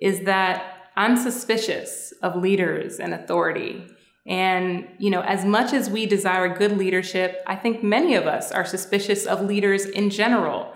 is 0.00 0.20
that 0.24 0.90
I'm 0.96 1.16
suspicious 1.16 2.12
of 2.22 2.36
leaders 2.36 2.98
and 2.98 3.14
authority. 3.14 3.86
And, 4.26 4.86
you 4.98 5.10
know, 5.10 5.22
as 5.22 5.44
much 5.44 5.72
as 5.72 5.88
we 5.88 6.06
desire 6.06 6.54
good 6.54 6.76
leadership, 6.76 7.42
I 7.46 7.56
think 7.56 7.82
many 7.82 8.14
of 8.14 8.26
us 8.26 8.52
are 8.52 8.64
suspicious 8.64 9.26
of 9.26 9.42
leaders 9.42 9.86
in 9.86 10.10
general. 10.10 10.72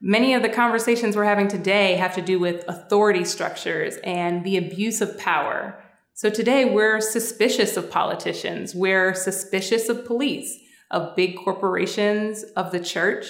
Many 0.00 0.34
of 0.34 0.42
the 0.42 0.48
conversations 0.48 1.16
we're 1.16 1.24
having 1.24 1.48
today 1.48 1.94
have 1.94 2.14
to 2.14 2.22
do 2.22 2.38
with 2.38 2.64
authority 2.68 3.24
structures 3.24 3.96
and 4.04 4.44
the 4.44 4.56
abuse 4.56 5.00
of 5.00 5.18
power. 5.18 5.82
So 6.14 6.30
today 6.30 6.64
we're 6.64 7.00
suspicious 7.00 7.76
of 7.76 7.90
politicians, 7.90 8.74
we're 8.74 9.14
suspicious 9.14 9.88
of 9.88 10.06
police, 10.06 10.58
of 10.90 11.16
big 11.16 11.36
corporations, 11.36 12.42
of 12.56 12.72
the 12.72 12.80
church. 12.80 13.26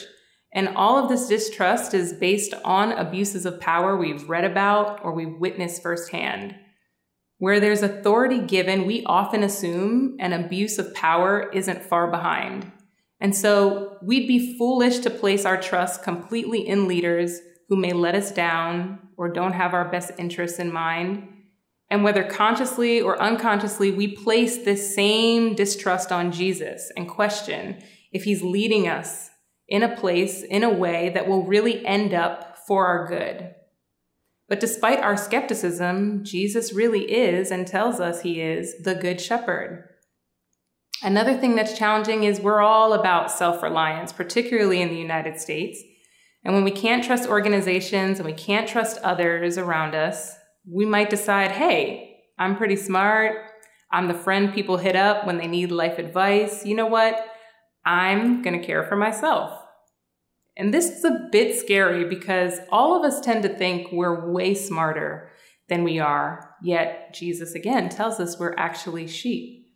And 0.56 0.70
all 0.74 0.96
of 0.96 1.10
this 1.10 1.28
distrust 1.28 1.92
is 1.92 2.14
based 2.14 2.54
on 2.64 2.92
abuses 2.92 3.44
of 3.44 3.60
power 3.60 3.94
we've 3.94 4.26
read 4.26 4.46
about 4.46 5.04
or 5.04 5.12
we've 5.12 5.38
witnessed 5.38 5.82
firsthand. 5.82 6.54
Where 7.36 7.60
there's 7.60 7.82
authority 7.82 8.38
given, 8.38 8.86
we 8.86 9.04
often 9.04 9.42
assume 9.42 10.16
an 10.18 10.32
abuse 10.32 10.78
of 10.78 10.94
power 10.94 11.50
isn't 11.52 11.82
far 11.82 12.10
behind. 12.10 12.72
And 13.20 13.36
so 13.36 13.98
we'd 14.00 14.26
be 14.26 14.56
foolish 14.56 15.00
to 15.00 15.10
place 15.10 15.44
our 15.44 15.60
trust 15.60 16.02
completely 16.02 16.66
in 16.66 16.88
leaders 16.88 17.38
who 17.68 17.76
may 17.76 17.92
let 17.92 18.14
us 18.14 18.32
down 18.32 19.10
or 19.18 19.28
don't 19.28 19.52
have 19.52 19.74
our 19.74 19.90
best 19.90 20.12
interests 20.16 20.58
in 20.58 20.72
mind. 20.72 21.28
And 21.90 22.02
whether 22.02 22.24
consciously 22.24 23.02
or 23.02 23.20
unconsciously, 23.20 23.90
we 23.90 24.16
place 24.16 24.64
this 24.64 24.94
same 24.94 25.54
distrust 25.54 26.10
on 26.10 26.32
Jesus 26.32 26.90
and 26.96 27.06
question 27.06 27.82
if 28.10 28.24
he's 28.24 28.42
leading 28.42 28.88
us 28.88 29.28
in 29.68 29.82
a 29.82 29.96
place, 29.96 30.42
in 30.42 30.62
a 30.62 30.70
way 30.72 31.10
that 31.10 31.28
will 31.28 31.44
really 31.44 31.84
end 31.84 32.14
up 32.14 32.58
for 32.66 32.86
our 32.86 33.06
good. 33.06 33.54
But 34.48 34.60
despite 34.60 35.00
our 35.00 35.16
skepticism, 35.16 36.24
Jesus 36.24 36.72
really 36.72 37.10
is 37.10 37.50
and 37.50 37.66
tells 37.66 37.98
us 37.98 38.22
he 38.22 38.40
is 38.40 38.82
the 38.82 38.94
Good 38.94 39.20
Shepherd. 39.20 39.88
Another 41.02 41.36
thing 41.36 41.56
that's 41.56 41.76
challenging 41.76 42.24
is 42.24 42.40
we're 42.40 42.62
all 42.62 42.92
about 42.92 43.30
self 43.30 43.62
reliance, 43.62 44.12
particularly 44.12 44.80
in 44.80 44.88
the 44.88 44.96
United 44.96 45.40
States. 45.40 45.82
And 46.44 46.54
when 46.54 46.64
we 46.64 46.70
can't 46.70 47.04
trust 47.04 47.28
organizations 47.28 48.18
and 48.18 48.26
we 48.26 48.32
can't 48.32 48.68
trust 48.68 48.98
others 48.98 49.58
around 49.58 49.96
us, 49.96 50.36
we 50.70 50.86
might 50.86 51.10
decide, 51.10 51.50
hey, 51.50 52.20
I'm 52.38 52.56
pretty 52.56 52.76
smart. 52.76 53.36
I'm 53.90 54.08
the 54.08 54.14
friend 54.14 54.54
people 54.54 54.76
hit 54.76 54.96
up 54.96 55.26
when 55.26 55.38
they 55.38 55.48
need 55.48 55.70
life 55.70 55.98
advice. 55.98 56.64
You 56.64 56.76
know 56.76 56.86
what? 56.86 57.28
I'm 57.86 58.42
going 58.42 58.60
to 58.60 58.66
care 58.66 58.82
for 58.82 58.96
myself. 58.96 59.62
And 60.56 60.74
this 60.74 60.90
is 60.90 61.04
a 61.04 61.28
bit 61.30 61.56
scary 61.56 62.04
because 62.04 62.58
all 62.70 62.96
of 62.96 63.04
us 63.04 63.20
tend 63.20 63.42
to 63.44 63.48
think 63.48 63.92
we're 63.92 64.30
way 64.30 64.54
smarter 64.54 65.30
than 65.68 65.84
we 65.84 65.98
are. 65.98 66.54
Yet 66.62 67.14
Jesus 67.14 67.54
again 67.54 67.88
tells 67.88 68.18
us 68.18 68.38
we're 68.38 68.54
actually 68.56 69.06
sheep. 69.06 69.66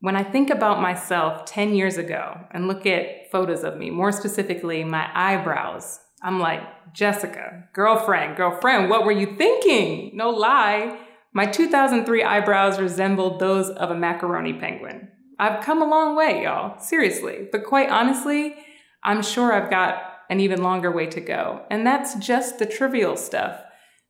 When 0.00 0.16
I 0.16 0.22
think 0.22 0.50
about 0.50 0.80
myself 0.80 1.44
10 1.46 1.74
years 1.74 1.96
ago 1.96 2.38
and 2.50 2.68
look 2.68 2.86
at 2.86 3.30
photos 3.30 3.64
of 3.64 3.76
me, 3.76 3.90
more 3.90 4.12
specifically 4.12 4.84
my 4.84 5.08
eyebrows, 5.14 6.00
I'm 6.22 6.40
like, 6.40 6.60
Jessica, 6.92 7.64
girlfriend, 7.72 8.36
girlfriend, 8.36 8.90
what 8.90 9.04
were 9.04 9.12
you 9.12 9.36
thinking? 9.36 10.12
No 10.14 10.30
lie. 10.30 10.98
My 11.32 11.46
2003 11.46 12.22
eyebrows 12.22 12.80
resembled 12.80 13.38
those 13.38 13.68
of 13.70 13.90
a 13.90 13.96
macaroni 13.96 14.54
penguin. 14.54 15.08
I've 15.38 15.62
come 15.62 15.82
a 15.82 15.88
long 15.88 16.16
way, 16.16 16.44
y'all, 16.44 16.78
seriously. 16.80 17.48
But 17.52 17.64
quite 17.64 17.90
honestly, 17.90 18.56
I'm 19.02 19.22
sure 19.22 19.52
I've 19.52 19.70
got 19.70 20.02
an 20.30 20.40
even 20.40 20.62
longer 20.62 20.90
way 20.90 21.06
to 21.06 21.20
go. 21.20 21.62
And 21.70 21.86
that's 21.86 22.14
just 22.16 22.58
the 22.58 22.66
trivial 22.66 23.16
stuff. 23.16 23.60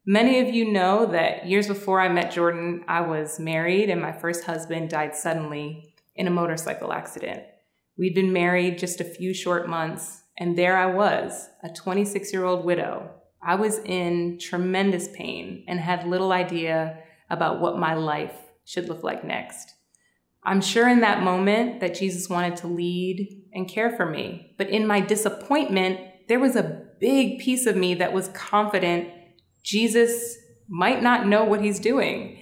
Many 0.07 0.39
of 0.39 0.55
you 0.55 0.73
know 0.73 1.07
that 1.07 1.47
years 1.47 1.67
before 1.67 2.01
I 2.01 2.09
met 2.09 2.31
Jordan, 2.31 2.85
I 2.87 3.01
was 3.01 3.41
married 3.41 3.91
and 3.91 4.01
my 4.01 4.13
first 4.13 4.45
husband 4.45 4.89
died 4.89 5.17
suddenly 5.17 5.95
in 6.15 6.29
a 6.29 6.31
motorcycle 6.31 6.93
accident. 6.93 7.43
We'd 7.99 8.15
been 8.15 8.33
married 8.33 8.79
just 8.79 9.01
a 9.01 9.05
few 9.05 9.35
short 9.35 9.69
months, 9.69 10.23
and 10.39 10.57
there 10.57 10.77
I 10.77 10.87
was, 10.87 11.49
a 11.63 11.71
26 11.71 12.33
year 12.33 12.45
old 12.45 12.65
widow. 12.65 13.11
I 13.43 13.55
was 13.55 13.79
in 13.79 14.39
tremendous 14.39 15.09
pain 15.09 15.65
and 15.67 15.81
had 15.81 16.07
little 16.07 16.33
idea 16.33 16.99
about 17.31 17.61
what 17.61 17.79
my 17.79 17.95
life 17.95 18.37
should 18.65 18.89
look 18.89 19.03
like 19.03 19.25
next. 19.25 19.76
I'm 20.47 20.61
sure 20.61 20.89
in 20.89 21.01
that 21.01 21.25
moment 21.25 21.81
that 21.81 21.97
Jesus 21.97 22.31
wanted 22.31 22.57
to 22.59 22.69
lead 22.69 23.43
and 23.53 23.69
care 23.69 23.91
for 23.97 24.07
me, 24.07 24.55
but 24.57 24.71
in 24.71 24.87
my 24.87 25.01
disappointment, 25.01 25.99
there 26.29 26.39
was 26.39 26.55
a 26.55 26.87
big 27.01 27.41
piece 27.41 27.67
of 27.67 27.77
me 27.77 27.95
that 27.95 28.13
was 28.13 28.29
confident 28.29 29.11
Jesus 29.65 30.39
might 30.69 31.03
not 31.03 31.27
know 31.27 31.45
what 31.45 31.61
he's 31.61 31.81
doing. 31.81 32.39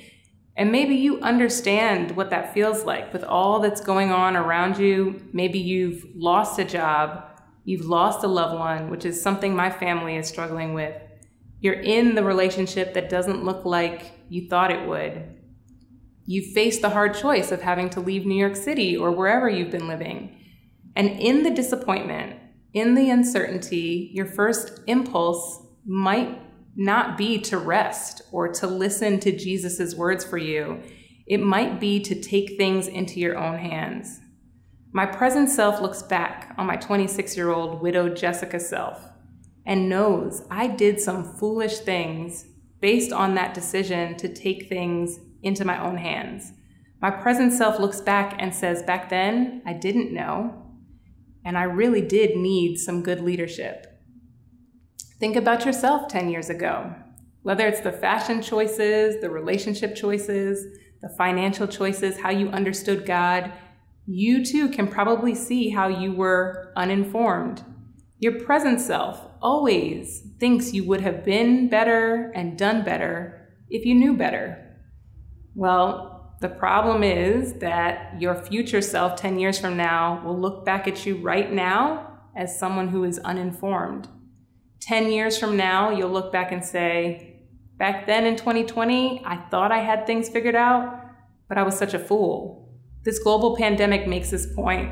And 0.57 0.71
maybe 0.71 0.95
you 0.95 1.19
understand 1.21 2.15
what 2.15 2.29
that 2.31 2.53
feels 2.53 2.85
like 2.85 3.13
with 3.13 3.25
all 3.25 3.59
that's 3.61 3.81
going 3.81 4.13
on 4.13 4.37
around 4.37 4.79
you. 4.79 5.23
Maybe 5.33 5.59
you've 5.59 6.05
lost 6.15 6.59
a 6.59 6.65
job, 6.65 7.25
you've 7.65 7.87
lost 7.87 8.23
a 8.23 8.29
loved 8.29 8.59
one, 8.59 8.91
which 8.91 9.07
is 9.07 9.21
something 9.21 9.57
my 9.57 9.71
family 9.71 10.17
is 10.17 10.29
struggling 10.29 10.75
with. 10.75 10.95
You're 11.61 11.81
in 11.81 12.15
the 12.15 12.23
relationship 12.23 12.93
that 12.93 13.09
doesn't 13.09 13.45
look 13.45 13.65
like 13.65 14.13
you 14.29 14.49
thought 14.49 14.71
it 14.71 14.87
would. 14.87 15.41
You've 16.27 16.53
faced 16.53 16.81
the 16.81 16.91
hard 16.91 17.15
choice 17.15 17.53
of 17.53 17.63
having 17.63 17.91
to 17.91 18.01
leave 18.01 18.25
New 18.25 18.39
York 18.39 18.57
City 18.57 18.97
or 18.97 19.11
wherever 19.11 19.49
you've 19.49 19.71
been 19.71 19.89
living. 19.89 20.39
And 20.97 21.11
in 21.11 21.43
the 21.43 21.51
disappointment, 21.51 22.39
in 22.73 22.95
the 22.95 23.11
uncertainty, 23.11 24.11
your 24.13 24.27
first 24.27 24.81
impulse 24.87 25.63
might 25.87 26.41
not 26.77 27.17
be 27.17 27.39
to 27.39 27.59
rest 27.59 28.23
or 28.33 28.49
to 28.49 28.67
listen 28.67 29.21
to 29.21 29.37
Jesus' 29.37 29.95
words 29.95 30.25
for 30.25 30.39
you. 30.39 30.81
It 31.27 31.41
might 31.41 31.79
be 31.79 32.01
to 32.01 32.21
take 32.21 32.57
things 32.57 32.89
into 32.89 33.21
your 33.21 33.39
own 33.39 33.59
hands. 33.59 34.21
My 34.93 35.07
present 35.07 35.51
self 35.51 35.81
looks 35.81 36.03
back 36.03 36.55
on 36.57 36.67
my 36.67 36.77
26 36.77 37.37
year 37.37 37.53
old 37.53 37.83
widowed 37.83 38.17
Jessica 38.17 38.61
self 38.61 39.01
and 39.67 39.89
knows 39.89 40.43
I 40.51 40.69
did 40.69 41.01
some 41.01 41.25
foolish 41.37 41.79
things 41.79 42.47
based 42.81 43.13
on 43.13 43.35
that 43.35 43.55
decision 43.55 44.17
to 44.17 44.33
take 44.33 44.69
things 44.69 45.19
into 45.45 45.65
my 45.65 45.83
own 45.83 45.97
hands. 45.97 46.53
My 47.01 47.11
present 47.11 47.53
self 47.53 47.79
looks 47.79 48.01
back 48.01 48.37
and 48.39 48.55
says, 48.55 48.83
Back 48.83 49.11
then, 49.11 49.63
I 49.67 49.75
didn't 49.75 50.13
know, 50.13 50.63
and 51.45 51.59
I 51.59 51.65
really 51.65 52.01
did 52.01 52.37
need 52.37 52.79
some 52.79 53.03
good 53.03 53.21
leadership. 53.21 53.87
Think 55.21 55.37
about 55.37 55.65
yourself 55.65 56.09
10 56.09 56.31
years 56.31 56.51
ago. 56.51 56.95
Whether 57.43 57.67
it's 57.67 57.81
the 57.81 57.93
fashion 57.93 58.41
choices, 58.41 59.21
the 59.21 59.31
relationship 59.31 59.95
choices, 59.95 60.79
the 61.03 61.11
financial 61.11 61.67
choices, 61.67 62.19
how 62.19 62.31
you 62.31 62.49
understood 62.49 63.05
God, 63.05 63.53
you 64.07 64.45
too 64.45 64.71
can 64.71 64.89
probably 64.89 65.35
see 65.35 65.69
how 65.71 65.89
you 65.89 66.13
were 66.13 66.73
uninformed. 66.77 67.63
Your 68.19 68.41
present 68.41 68.81
self 68.81 69.21
always 69.43 70.23
thinks 70.41 70.73
you 70.73 70.85
would 70.85 71.03
have 71.03 71.25
been 71.25 71.69
better 71.69 72.33
and 72.35 72.59
done 72.59 72.83
better 72.83 73.51
if 73.69 73.85
you 73.85 73.95
knew 73.95 74.17
better. 74.17 74.64
Well, 75.55 76.37
the 76.41 76.49
problem 76.49 77.03
is 77.03 77.55
that 77.55 78.21
your 78.21 78.35
future 78.35 78.81
self 78.81 79.17
10 79.17 79.39
years 79.39 79.59
from 79.59 79.77
now 79.77 80.23
will 80.25 80.39
look 80.39 80.65
back 80.65 80.89
at 80.89 81.07
you 81.07 81.17
right 81.17 81.51
now 81.53 82.21
as 82.37 82.59
someone 82.59 82.89
who 82.89 83.05
is 83.05 83.19
uninformed. 83.21 84.09
10 84.81 85.11
years 85.11 85.39
from 85.39 85.57
now, 85.57 85.91
you'll 85.91 86.11
look 86.11 86.33
back 86.33 86.53
and 86.53 86.65
say, 86.65 87.41
back 87.79 88.07
then 88.07 88.27
in 88.27 88.37
2020, 88.37 89.23
I 89.25 89.37
thought 89.51 89.73
I 89.73 89.79
had 89.79 90.07
things 90.07 90.29
figured 90.29 90.57
out, 90.57 91.01
but 91.49 91.57
I 91.57 91.63
was 91.63 91.79
such 91.79 91.95
a 91.95 91.99
fool. 91.99 92.69
This 93.05 93.19
global 93.19 93.57
pandemic 93.57 94.07
makes 94.07 94.31
this 94.31 94.53
point 94.55 94.91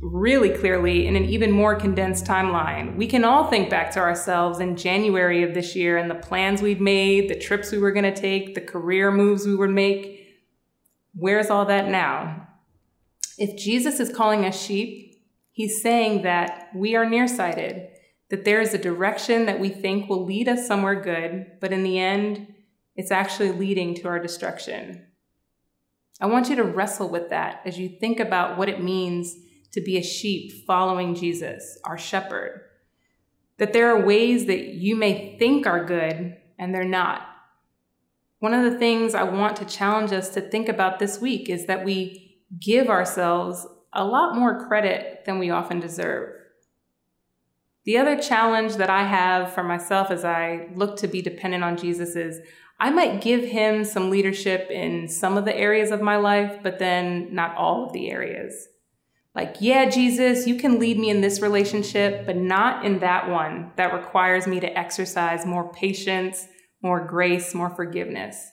really 0.00 0.50
clearly 0.50 1.06
in 1.06 1.14
an 1.14 1.26
even 1.26 1.50
more 1.50 1.74
condensed 1.74 2.24
timeline. 2.24 2.96
We 2.96 3.06
can 3.06 3.24
all 3.24 3.48
think 3.48 3.68
back 3.68 3.90
to 3.92 4.00
ourselves 4.00 4.58
in 4.58 4.76
January 4.76 5.42
of 5.42 5.52
this 5.52 5.76
year 5.76 5.98
and 5.98 6.10
the 6.10 6.14
plans 6.14 6.62
we'd 6.62 6.80
made, 6.80 7.28
the 7.28 7.38
trips 7.38 7.70
we 7.70 7.78
were 7.78 7.92
going 7.92 8.12
to 8.12 8.20
take, 8.20 8.54
the 8.54 8.60
career 8.62 9.10
moves 9.10 9.46
we 9.46 9.54
would 9.54 9.70
make. 9.70 10.26
Where's 11.14 11.50
all 11.50 11.66
that 11.66 11.88
now? 11.88 12.48
If 13.36 13.56
Jesus 13.58 14.00
is 14.00 14.14
calling 14.14 14.44
us 14.46 14.60
sheep, 14.60 15.22
he's 15.50 15.82
saying 15.82 16.22
that 16.22 16.70
we 16.74 16.96
are 16.96 17.08
nearsighted, 17.08 17.88
that 18.30 18.44
there 18.44 18.60
is 18.60 18.72
a 18.72 18.78
direction 18.78 19.46
that 19.46 19.60
we 19.60 19.68
think 19.68 20.08
will 20.08 20.24
lead 20.24 20.48
us 20.48 20.66
somewhere 20.66 21.00
good, 21.00 21.58
but 21.60 21.72
in 21.72 21.82
the 21.82 21.98
end, 21.98 22.54
it's 22.96 23.10
actually 23.10 23.52
leading 23.52 23.94
to 23.96 24.08
our 24.08 24.18
destruction. 24.18 25.06
I 26.20 26.26
want 26.26 26.48
you 26.48 26.56
to 26.56 26.64
wrestle 26.64 27.08
with 27.08 27.30
that 27.30 27.60
as 27.64 27.78
you 27.78 27.88
think 27.88 28.20
about 28.20 28.56
what 28.56 28.68
it 28.68 28.82
means 28.82 29.36
to 29.72 29.80
be 29.80 29.96
a 29.96 30.02
sheep 30.02 30.66
following 30.66 31.14
Jesus, 31.14 31.78
our 31.84 31.98
shepherd. 31.98 32.62
That 33.58 33.72
there 33.72 33.94
are 33.94 34.04
ways 34.04 34.46
that 34.46 34.68
you 34.74 34.96
may 34.96 35.36
think 35.38 35.66
are 35.66 35.84
good 35.84 36.36
and 36.58 36.74
they're 36.74 36.84
not. 36.84 37.22
One 38.38 38.54
of 38.54 38.70
the 38.70 38.78
things 38.78 39.14
I 39.14 39.22
want 39.22 39.56
to 39.56 39.64
challenge 39.64 40.12
us 40.12 40.30
to 40.30 40.40
think 40.40 40.68
about 40.68 40.98
this 40.98 41.20
week 41.20 41.48
is 41.48 41.66
that 41.66 41.84
we 41.84 42.38
give 42.58 42.88
ourselves 42.88 43.66
a 43.92 44.04
lot 44.04 44.34
more 44.34 44.66
credit 44.66 45.24
than 45.26 45.38
we 45.38 45.50
often 45.50 45.78
deserve. 45.78 46.36
The 47.84 47.98
other 47.98 48.20
challenge 48.20 48.76
that 48.76 48.90
I 48.90 49.04
have 49.04 49.52
for 49.52 49.62
myself 49.62 50.10
as 50.10 50.24
I 50.24 50.68
look 50.74 50.96
to 50.98 51.08
be 51.08 51.22
dependent 51.22 51.64
on 51.64 51.76
Jesus 51.76 52.16
is 52.16 52.40
I 52.78 52.90
might 52.90 53.20
give 53.20 53.44
him 53.44 53.84
some 53.84 54.10
leadership 54.10 54.70
in 54.70 55.08
some 55.08 55.36
of 55.36 55.44
the 55.44 55.56
areas 55.56 55.90
of 55.90 56.00
my 56.00 56.16
life, 56.16 56.60
but 56.62 56.78
then 56.78 57.34
not 57.34 57.56
all 57.56 57.84
of 57.84 57.92
the 57.92 58.10
areas. 58.10 58.68
Like, 59.34 59.56
yeah, 59.60 59.88
Jesus, 59.88 60.46
you 60.46 60.56
can 60.56 60.80
lead 60.80 60.98
me 60.98 61.08
in 61.08 61.20
this 61.20 61.40
relationship, 61.40 62.26
but 62.26 62.36
not 62.36 62.84
in 62.84 62.98
that 62.98 63.30
one 63.30 63.70
that 63.76 63.94
requires 63.94 64.46
me 64.46 64.58
to 64.60 64.78
exercise 64.78 65.46
more 65.46 65.72
patience, 65.72 66.46
more 66.82 67.06
grace, 67.06 67.54
more 67.54 67.70
forgiveness. 67.70 68.50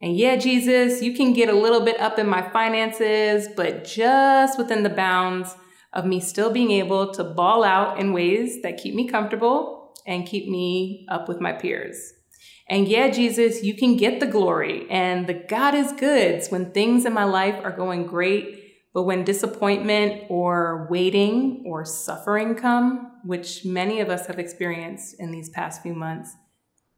And 0.00 0.16
yeah, 0.16 0.36
Jesus, 0.36 1.02
you 1.02 1.14
can 1.14 1.32
get 1.32 1.48
a 1.48 1.54
little 1.54 1.80
bit 1.80 1.98
up 1.98 2.18
in 2.18 2.28
my 2.28 2.42
finances, 2.50 3.48
but 3.56 3.84
just 3.84 4.58
within 4.58 4.82
the 4.82 4.90
bounds 4.90 5.56
of 5.92 6.04
me 6.04 6.20
still 6.20 6.52
being 6.52 6.70
able 6.70 7.12
to 7.14 7.24
ball 7.24 7.64
out 7.64 7.98
in 7.98 8.12
ways 8.12 8.62
that 8.62 8.76
keep 8.76 8.94
me 8.94 9.08
comfortable 9.08 9.94
and 10.06 10.26
keep 10.26 10.48
me 10.48 11.06
up 11.10 11.28
with 11.28 11.40
my 11.40 11.52
peers. 11.52 12.12
And 12.68 12.86
yeah, 12.86 13.08
Jesus, 13.08 13.64
you 13.64 13.74
can 13.74 13.96
get 13.96 14.20
the 14.20 14.26
glory 14.26 14.86
and 14.90 15.26
the 15.26 15.34
God 15.34 15.74
is 15.74 15.92
goods 15.92 16.48
when 16.48 16.70
things 16.72 17.06
in 17.06 17.14
my 17.14 17.24
life 17.24 17.58
are 17.64 17.72
going 17.72 18.06
great 18.06 18.57
but 18.94 19.02
when 19.04 19.24
disappointment 19.24 20.24
or 20.28 20.86
waiting 20.90 21.62
or 21.66 21.84
suffering 21.84 22.54
come, 22.54 23.12
which 23.24 23.64
many 23.64 24.00
of 24.00 24.08
us 24.08 24.26
have 24.26 24.38
experienced 24.38 25.16
in 25.18 25.30
these 25.30 25.50
past 25.50 25.82
few 25.82 25.94
months, 25.94 26.34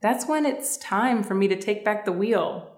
that's 0.00 0.26
when 0.26 0.47
it's 0.47 0.76
time 0.78 1.23
for 1.23 1.35
me 1.35 1.49
to 1.49 1.56
take 1.56 1.85
back 1.85 2.04
the 2.04 2.12
wheel. 2.12 2.70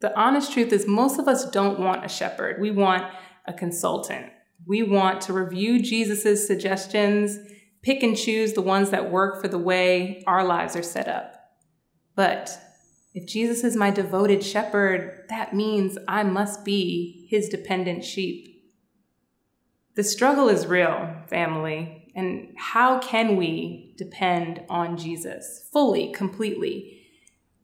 The 0.00 0.16
honest 0.18 0.52
truth 0.52 0.72
is, 0.72 0.86
most 0.86 1.18
of 1.18 1.26
us 1.26 1.50
don't 1.50 1.80
want 1.80 2.04
a 2.04 2.08
shepherd. 2.08 2.60
We 2.60 2.70
want 2.70 3.04
a 3.46 3.52
consultant. 3.52 4.26
We 4.66 4.82
want 4.82 5.20
to 5.22 5.32
review 5.32 5.80
Jesus' 5.80 6.46
suggestions, 6.46 7.38
pick 7.82 8.02
and 8.02 8.16
choose 8.16 8.52
the 8.52 8.62
ones 8.62 8.90
that 8.90 9.10
work 9.10 9.40
for 9.40 9.48
the 9.48 9.58
way 9.58 10.22
our 10.26 10.44
lives 10.44 10.76
are 10.76 10.82
set 10.82 11.08
up. 11.08 11.34
But 12.14 12.56
if 13.16 13.24
Jesus 13.24 13.64
is 13.64 13.74
my 13.74 13.90
devoted 13.90 14.44
shepherd, 14.44 15.24
that 15.30 15.54
means 15.54 15.96
I 16.06 16.22
must 16.22 16.66
be 16.66 17.26
his 17.30 17.48
dependent 17.48 18.04
sheep. 18.04 18.62
The 19.94 20.04
struggle 20.04 20.50
is 20.50 20.66
real, 20.66 21.14
family. 21.26 22.12
And 22.14 22.52
how 22.58 22.98
can 22.98 23.36
we 23.36 23.94
depend 23.96 24.60
on 24.68 24.98
Jesus 24.98 25.66
fully, 25.72 26.12
completely? 26.12 27.06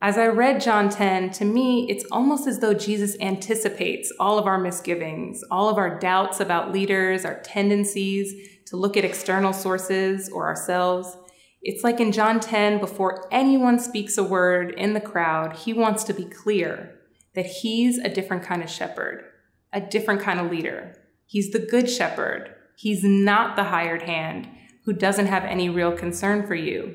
As 0.00 0.16
I 0.16 0.28
read 0.28 0.62
John 0.62 0.88
10, 0.88 1.32
to 1.32 1.44
me, 1.44 1.86
it's 1.90 2.06
almost 2.10 2.46
as 2.46 2.60
though 2.60 2.72
Jesus 2.72 3.14
anticipates 3.20 4.10
all 4.18 4.38
of 4.38 4.46
our 4.46 4.58
misgivings, 4.58 5.44
all 5.50 5.68
of 5.68 5.76
our 5.76 5.98
doubts 5.98 6.40
about 6.40 6.72
leaders, 6.72 7.26
our 7.26 7.40
tendencies 7.40 8.48
to 8.68 8.78
look 8.78 8.96
at 8.96 9.04
external 9.04 9.52
sources 9.52 10.30
or 10.30 10.46
ourselves. 10.46 11.14
It's 11.62 11.84
like 11.84 12.00
in 12.00 12.10
John 12.10 12.40
10, 12.40 12.80
before 12.80 13.28
anyone 13.30 13.78
speaks 13.78 14.18
a 14.18 14.24
word 14.24 14.74
in 14.76 14.94
the 14.94 15.00
crowd, 15.00 15.56
he 15.56 15.72
wants 15.72 16.02
to 16.04 16.12
be 16.12 16.24
clear 16.24 16.98
that 17.34 17.46
he's 17.46 17.98
a 17.98 18.08
different 18.08 18.42
kind 18.42 18.62
of 18.62 18.70
shepherd, 18.70 19.24
a 19.72 19.80
different 19.80 20.20
kind 20.20 20.40
of 20.40 20.50
leader. 20.50 20.96
He's 21.26 21.52
the 21.52 21.60
good 21.60 21.88
shepherd. 21.88 22.52
He's 22.76 23.04
not 23.04 23.54
the 23.54 23.64
hired 23.64 24.02
hand 24.02 24.48
who 24.84 24.92
doesn't 24.92 25.26
have 25.26 25.44
any 25.44 25.68
real 25.68 25.92
concern 25.92 26.46
for 26.46 26.56
you. 26.56 26.94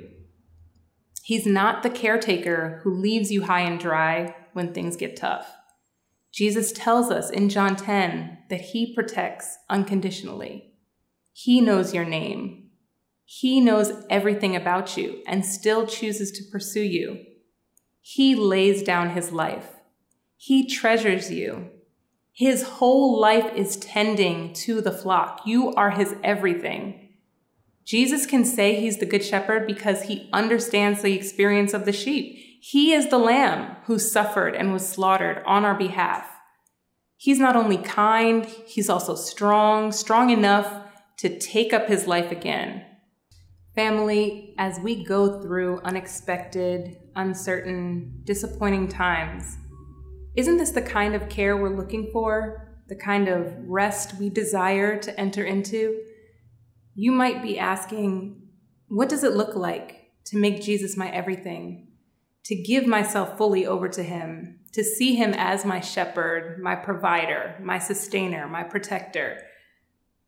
He's 1.23 1.45
not 1.45 1.81
the 1.81 1.89
caretaker 1.89 2.81
who 2.83 2.93
leaves 2.93 3.31
you 3.31 3.43
high 3.43 3.61
and 3.61 3.79
dry 3.79 4.35
when 4.53 4.73
things 4.73 4.97
get 4.97 5.15
tough. 5.15 5.49
Jesus 6.33 6.71
tells 6.71 7.09
us 7.09 7.29
in 7.29 7.49
John 7.49 7.75
10 7.75 8.37
that 8.49 8.61
he 8.61 8.93
protects 8.93 9.57
unconditionally. 9.69 10.73
He 11.33 11.61
knows 11.61 11.93
your 11.93 12.05
name. 12.05 12.66
He 13.29 13.59
knows 13.59 13.91
everything 14.09 14.55
about 14.55 14.95
you 14.95 15.21
and 15.27 15.45
still 15.45 15.85
chooses 15.85 16.31
to 16.31 16.49
pursue 16.49 16.81
you. 16.81 17.25
He 17.99 18.35
lays 18.35 18.81
down 18.81 19.09
his 19.09 19.33
life. 19.33 19.73
He 20.37 20.65
treasures 20.65 21.29
you. 21.29 21.71
His 22.31 22.63
whole 22.63 23.19
life 23.19 23.53
is 23.53 23.75
tending 23.75 24.53
to 24.53 24.79
the 24.79 24.93
flock. 24.93 25.41
You 25.45 25.73
are 25.73 25.89
his 25.89 26.15
everything. 26.23 27.17
Jesus 27.83 28.25
can 28.25 28.45
say 28.45 28.79
he's 28.79 28.99
the 28.99 29.05
good 29.05 29.25
shepherd 29.25 29.67
because 29.67 30.03
he 30.03 30.29
understands 30.31 31.01
the 31.01 31.13
experience 31.13 31.73
of 31.73 31.83
the 31.83 31.91
sheep. 31.91 32.61
He 32.61 32.93
is 32.93 33.09
the 33.09 33.17
lamb 33.17 33.75
who 33.87 33.99
suffered 33.99 34.55
and 34.55 34.71
was 34.71 34.87
slaughtered 34.87 35.43
on 35.45 35.65
our 35.65 35.75
behalf. 35.75 36.25
He's 37.17 37.39
not 37.39 37.57
only 37.57 37.77
kind, 37.77 38.45
he's 38.45 38.89
also 38.89 39.15
strong, 39.15 39.91
strong 39.91 40.29
enough 40.29 40.85
to 41.17 41.37
take 41.37 41.73
up 41.73 41.89
his 41.89 42.07
life 42.07 42.31
again 42.31 42.85
Family, 43.77 44.55
as 44.57 44.79
we 44.79 45.03
go 45.03 45.39
through 45.39 45.81
unexpected, 45.83 46.97
uncertain, 47.15 48.21
disappointing 48.23 48.87
times, 48.87 49.59
isn't 50.35 50.57
this 50.57 50.71
the 50.71 50.81
kind 50.81 51.13
of 51.13 51.29
care 51.29 51.55
we're 51.55 51.77
looking 51.77 52.09
for? 52.11 52.75
The 52.87 52.95
kind 52.95 53.27
of 53.27 53.53
rest 53.67 54.15
we 54.17 54.31
desire 54.31 54.97
to 55.01 55.19
enter 55.19 55.43
into? 55.43 56.01
You 56.95 57.11
might 57.11 57.43
be 57.43 57.59
asking, 57.59 58.47
what 58.87 59.09
does 59.09 59.23
it 59.23 59.35
look 59.35 59.55
like 59.55 60.09
to 60.25 60.39
make 60.39 60.63
Jesus 60.63 60.97
my 60.97 61.11
everything? 61.11 61.89
To 62.45 62.55
give 62.55 62.87
myself 62.87 63.37
fully 63.37 63.67
over 63.67 63.87
to 63.89 64.01
Him, 64.01 64.61
to 64.73 64.83
see 64.83 65.13
Him 65.13 65.35
as 65.37 65.65
my 65.65 65.81
shepherd, 65.81 66.63
my 66.63 66.73
provider, 66.73 67.53
my 67.61 67.77
sustainer, 67.77 68.47
my 68.47 68.63
protector 68.63 69.43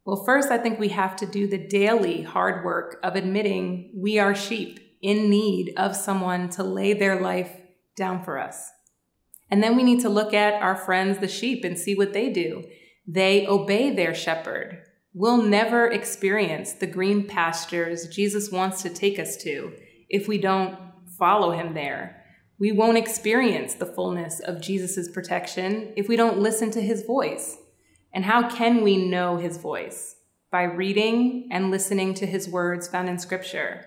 well, 0.09 0.23
first, 0.23 0.49
I 0.49 0.57
think 0.57 0.79
we 0.79 0.87
have 0.87 1.15
to 1.17 1.27
do 1.27 1.45
the 1.45 1.67
daily 1.67 2.23
hard 2.23 2.65
work 2.65 2.99
of 3.03 3.15
admitting 3.15 3.93
we 3.95 4.17
are 4.17 4.33
sheep 4.33 4.79
in 5.03 5.29
need 5.29 5.71
of 5.77 5.95
someone 5.95 6.49
to 6.49 6.63
lay 6.63 6.93
their 6.93 7.21
life 7.21 7.51
down 7.95 8.23
for 8.23 8.39
us. 8.39 8.71
And 9.51 9.61
then 9.61 9.75
we 9.75 9.83
need 9.83 10.01
to 10.01 10.09
look 10.09 10.33
at 10.33 10.59
our 10.63 10.75
friends, 10.75 11.19
the 11.19 11.27
sheep, 11.27 11.63
and 11.63 11.77
see 11.77 11.93
what 11.93 12.13
they 12.13 12.31
do. 12.31 12.63
They 13.07 13.45
obey 13.45 13.93
their 13.93 14.15
shepherd. 14.15 14.81
We'll 15.13 15.43
never 15.43 15.85
experience 15.85 16.73
the 16.73 16.87
green 16.87 17.27
pastures 17.27 18.07
Jesus 18.07 18.51
wants 18.51 18.81
to 18.81 18.89
take 18.89 19.19
us 19.19 19.37
to 19.43 19.73
if 20.09 20.27
we 20.27 20.39
don't 20.39 20.75
follow 21.19 21.51
him 21.51 21.75
there. 21.75 22.23
We 22.59 22.71
won't 22.71 22.97
experience 22.97 23.75
the 23.75 23.85
fullness 23.85 24.39
of 24.39 24.59
Jesus' 24.59 25.07
protection 25.07 25.93
if 25.95 26.07
we 26.07 26.15
don't 26.15 26.39
listen 26.39 26.71
to 26.71 26.81
his 26.81 27.03
voice. 27.03 27.57
And 28.13 28.25
how 28.25 28.49
can 28.49 28.83
we 28.83 28.97
know 28.97 29.37
his 29.37 29.57
voice? 29.57 30.15
By 30.51 30.63
reading 30.63 31.49
and 31.51 31.69
listening 31.69 32.15
to 32.15 32.25
his 32.25 32.49
words 32.49 32.87
found 32.87 33.07
in 33.07 33.19
scripture. 33.19 33.85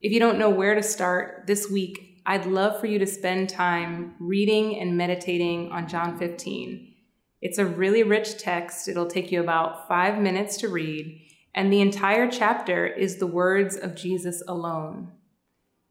If 0.00 0.12
you 0.12 0.20
don't 0.20 0.38
know 0.38 0.50
where 0.50 0.74
to 0.74 0.82
start 0.82 1.44
this 1.46 1.70
week, 1.70 2.22
I'd 2.26 2.44
love 2.44 2.78
for 2.78 2.86
you 2.86 2.98
to 2.98 3.06
spend 3.06 3.48
time 3.48 4.14
reading 4.20 4.78
and 4.78 4.98
meditating 4.98 5.72
on 5.72 5.88
John 5.88 6.18
15. 6.18 6.94
It's 7.40 7.58
a 7.58 7.64
really 7.64 8.02
rich 8.02 8.38
text. 8.38 8.86
It'll 8.86 9.06
take 9.06 9.32
you 9.32 9.40
about 9.40 9.88
five 9.88 10.18
minutes 10.18 10.58
to 10.58 10.68
read, 10.68 11.20
and 11.54 11.72
the 11.72 11.80
entire 11.80 12.30
chapter 12.30 12.86
is 12.86 13.16
the 13.16 13.26
words 13.26 13.76
of 13.76 13.96
Jesus 13.96 14.42
alone. 14.46 15.12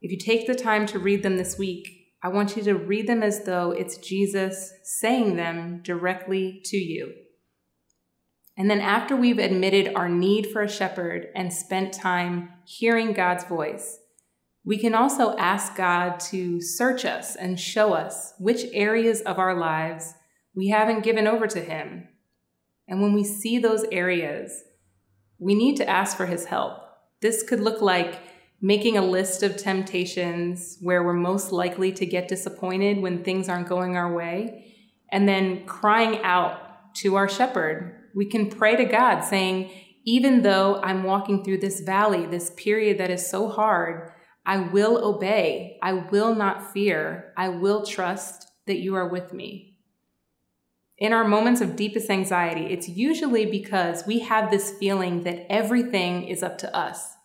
If 0.01 0.11
you 0.11 0.17
take 0.19 0.45
the 0.45 0.53
time 0.53 0.85
to 0.87 0.99
read 0.99 1.23
them 1.23 1.37
this 1.37 1.57
week, 1.57 2.13
I 2.21 2.27
want 2.27 2.55
you 2.55 2.63
to 2.63 2.75
read 2.75 3.07
them 3.07 3.23
as 3.23 3.45
though 3.45 3.71
it's 3.71 3.97
Jesus 3.97 4.73
saying 4.83 5.37
them 5.37 5.81
directly 5.83 6.61
to 6.65 6.77
you. 6.77 7.13
And 8.57 8.69
then, 8.71 8.81
after 8.81 9.15
we've 9.15 9.37
admitted 9.37 9.93
our 9.95 10.09
need 10.09 10.47
for 10.47 10.63
a 10.63 10.69
shepherd 10.69 11.27
and 11.35 11.53
spent 11.53 11.93
time 11.93 12.49
hearing 12.65 13.13
God's 13.13 13.43
voice, 13.43 13.99
We 14.67 14.77
can 14.77 14.93
also 14.93 15.33
ask 15.37 15.77
God 15.77 16.19
to 16.31 16.59
search 16.59 17.05
us 17.05 17.37
and 17.37 17.57
show 17.57 17.93
us 17.93 18.33
which 18.37 18.65
areas 18.73 19.21
of 19.21 19.39
our 19.39 19.55
lives 19.55 20.13
we 20.53 20.67
haven't 20.67 21.05
given 21.05 21.25
over 21.25 21.47
to 21.47 21.61
Him. 21.61 22.09
And 22.85 23.01
when 23.01 23.13
we 23.13 23.23
see 23.23 23.59
those 23.59 23.85
areas, 23.93 24.65
we 25.39 25.55
need 25.55 25.77
to 25.77 25.89
ask 25.89 26.17
for 26.17 26.25
His 26.25 26.43
help. 26.43 26.79
This 27.21 27.43
could 27.43 27.61
look 27.61 27.81
like 27.81 28.19
making 28.59 28.97
a 28.97 29.05
list 29.05 29.41
of 29.41 29.55
temptations 29.55 30.77
where 30.81 31.01
we're 31.01 31.13
most 31.13 31.53
likely 31.53 31.93
to 31.93 32.05
get 32.05 32.27
disappointed 32.27 33.01
when 33.01 33.23
things 33.23 33.47
aren't 33.47 33.69
going 33.69 33.95
our 33.95 34.13
way, 34.13 34.75
and 35.13 35.29
then 35.29 35.65
crying 35.65 36.21
out 36.23 36.93
to 36.95 37.15
our 37.15 37.29
shepherd. 37.29 38.06
We 38.17 38.25
can 38.25 38.49
pray 38.49 38.75
to 38.75 38.83
God 38.83 39.21
saying, 39.21 39.71
even 40.05 40.41
though 40.41 40.81
I'm 40.83 41.03
walking 41.03 41.43
through 41.43 41.59
this 41.59 41.79
valley, 41.79 42.25
this 42.25 42.51
period 42.57 42.97
that 42.97 43.09
is 43.09 43.29
so 43.29 43.47
hard, 43.47 44.11
I 44.45 44.57
will 44.57 44.97
obey. 45.05 45.77
I 45.81 45.93
will 45.93 46.35
not 46.35 46.73
fear. 46.73 47.33
I 47.37 47.47
will 47.49 47.85
trust 47.85 48.47
that 48.65 48.79
you 48.79 48.95
are 48.95 49.07
with 49.07 49.31
me. 49.31 49.77
In 50.97 51.13
our 51.13 51.25
moments 51.25 51.61
of 51.61 51.75
deepest 51.77 52.09
anxiety, 52.09 52.65
it's 52.65 52.89
usually 52.89 53.45
because 53.45 54.05
we 54.05 54.19
have 54.19 54.51
this 54.51 54.73
feeling 54.79 55.23
that 55.23 55.45
everything 55.49 56.27
is 56.27 56.43
up 56.43 56.57
to 56.57 56.75
us 56.75 57.17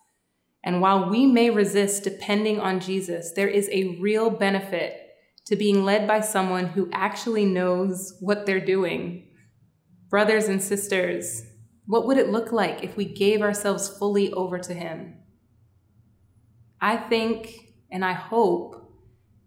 and 0.65 0.81
while 0.81 1.11
we 1.11 1.27
may 1.27 1.51
resist 1.51 2.05
depending 2.05 2.61
on 2.61 2.81
Jesus, 2.81 3.33
there 3.33 3.49
is 3.49 3.69
a 3.73 3.99
real 4.01 4.31
benefit 4.31 4.99
to 5.47 5.57
being 5.57 5.85
led 5.85 6.07
by 6.07 6.21
someone 6.21 6.67
who 6.67 6.89
actually 6.93 7.45
knows 7.45 8.17
what 8.21 8.47
they're 8.47 8.65
doing. 8.65 9.29
Brothers 10.13 10.49
and 10.49 10.63
sisters, 10.63 11.47
what 11.87 12.07
would 12.07 12.19
it 12.19 12.29
look 12.29 12.53
like 12.53 12.85
if 12.85 12.99
we 12.99 13.07
gave 13.07 13.41
ourselves 13.41 13.89
fully 13.89 14.31
over 14.35 14.59
to 14.59 14.75
Him? 14.75 15.15
I 16.83 16.99
think 16.99 17.73
and 17.91 18.05
I 18.05 18.13
hope 18.13 18.93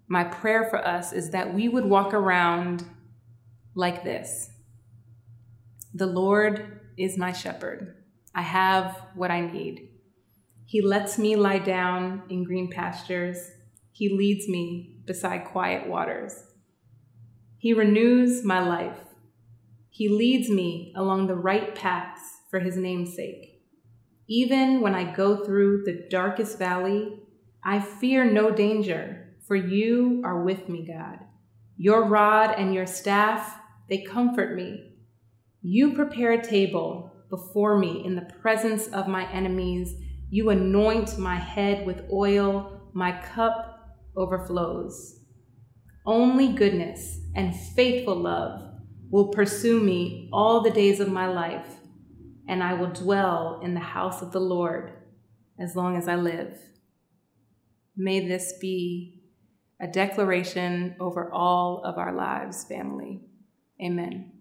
my 0.07 0.23
prayer 0.23 0.63
for 0.63 0.83
us 0.83 1.13
is 1.13 1.29
that 1.29 1.53
we 1.53 1.69
would 1.69 1.85
walk 1.85 2.15
around 2.15 2.83
like 3.75 4.03
this 4.03 4.49
The 5.93 6.07
Lord 6.07 6.79
is 6.97 7.15
my 7.15 7.31
shepherd. 7.31 8.03
I 8.33 8.41
have 8.41 8.99
what 9.13 9.29
I 9.29 9.41
need. 9.41 9.89
He 10.65 10.81
lets 10.81 11.19
me 11.19 11.35
lie 11.35 11.59
down 11.59 12.23
in 12.27 12.43
green 12.43 12.71
pastures. 12.71 13.37
He 13.91 14.09
leads 14.09 14.49
me 14.49 14.97
beside 15.05 15.45
quiet 15.45 15.87
waters. 15.87 16.43
He 17.59 17.71
renews 17.71 18.43
my 18.43 18.67
life. 18.67 18.97
He 19.95 20.09
leads 20.09 20.49
me 20.49 20.91
along 20.93 21.27
the 21.27 21.37
right 21.37 21.73
paths 21.73 22.19
for 22.51 22.59
his 22.59 22.75
name's 22.75 23.15
sake. 23.15 23.61
Even 24.27 24.81
when 24.81 24.93
I 24.93 25.15
go 25.15 25.45
through 25.45 25.85
the 25.85 26.05
darkest 26.09 26.59
valley, 26.59 27.21
I 27.63 27.79
fear 27.79 28.29
no 28.29 28.51
danger, 28.51 29.37
for 29.47 29.55
you 29.55 30.21
are 30.25 30.43
with 30.43 30.67
me, 30.67 30.85
God. 30.85 31.19
Your 31.77 32.09
rod 32.09 32.55
and 32.57 32.73
your 32.73 32.85
staff, 32.85 33.57
they 33.87 33.99
comfort 33.99 34.53
me. 34.53 34.97
You 35.61 35.93
prepare 35.93 36.33
a 36.33 36.45
table 36.45 37.13
before 37.29 37.77
me 37.77 38.03
in 38.05 38.15
the 38.15 38.33
presence 38.41 38.87
of 38.87 39.07
my 39.07 39.31
enemies 39.31 39.95
you 40.29 40.49
anoint 40.49 41.17
my 41.17 41.37
head 41.37 41.85
with 41.85 42.01
oil, 42.11 42.81
my 42.91 43.13
cup 43.13 43.95
overflows. 44.17 45.21
Only 46.05 46.51
goodness 46.51 47.21
and 47.33 47.55
faithful 47.55 48.17
love 48.17 48.64
will 49.09 49.29
pursue 49.29 49.79
me 49.79 50.29
all 50.33 50.61
the 50.61 50.71
days 50.71 50.99
of 50.99 51.09
my 51.09 51.27
life, 51.27 51.67
and 52.47 52.63
I 52.63 52.73
will 52.73 52.91
dwell 52.91 53.59
in 53.63 53.73
the 53.73 53.79
house 53.79 54.21
of 54.21 54.31
the 54.31 54.39
Lord 54.39 54.93
as 55.59 55.75
long 55.75 55.97
as 55.97 56.07
I 56.07 56.15
live. 56.15 56.59
May 57.95 58.27
this 58.27 58.53
be 58.59 59.23
a 59.79 59.87
declaration 59.87 60.95
over 60.99 61.31
all 61.31 61.83
of 61.83 61.97
our 61.97 62.13
lives, 62.13 62.65
family. 62.65 63.21
Amen. 63.81 64.34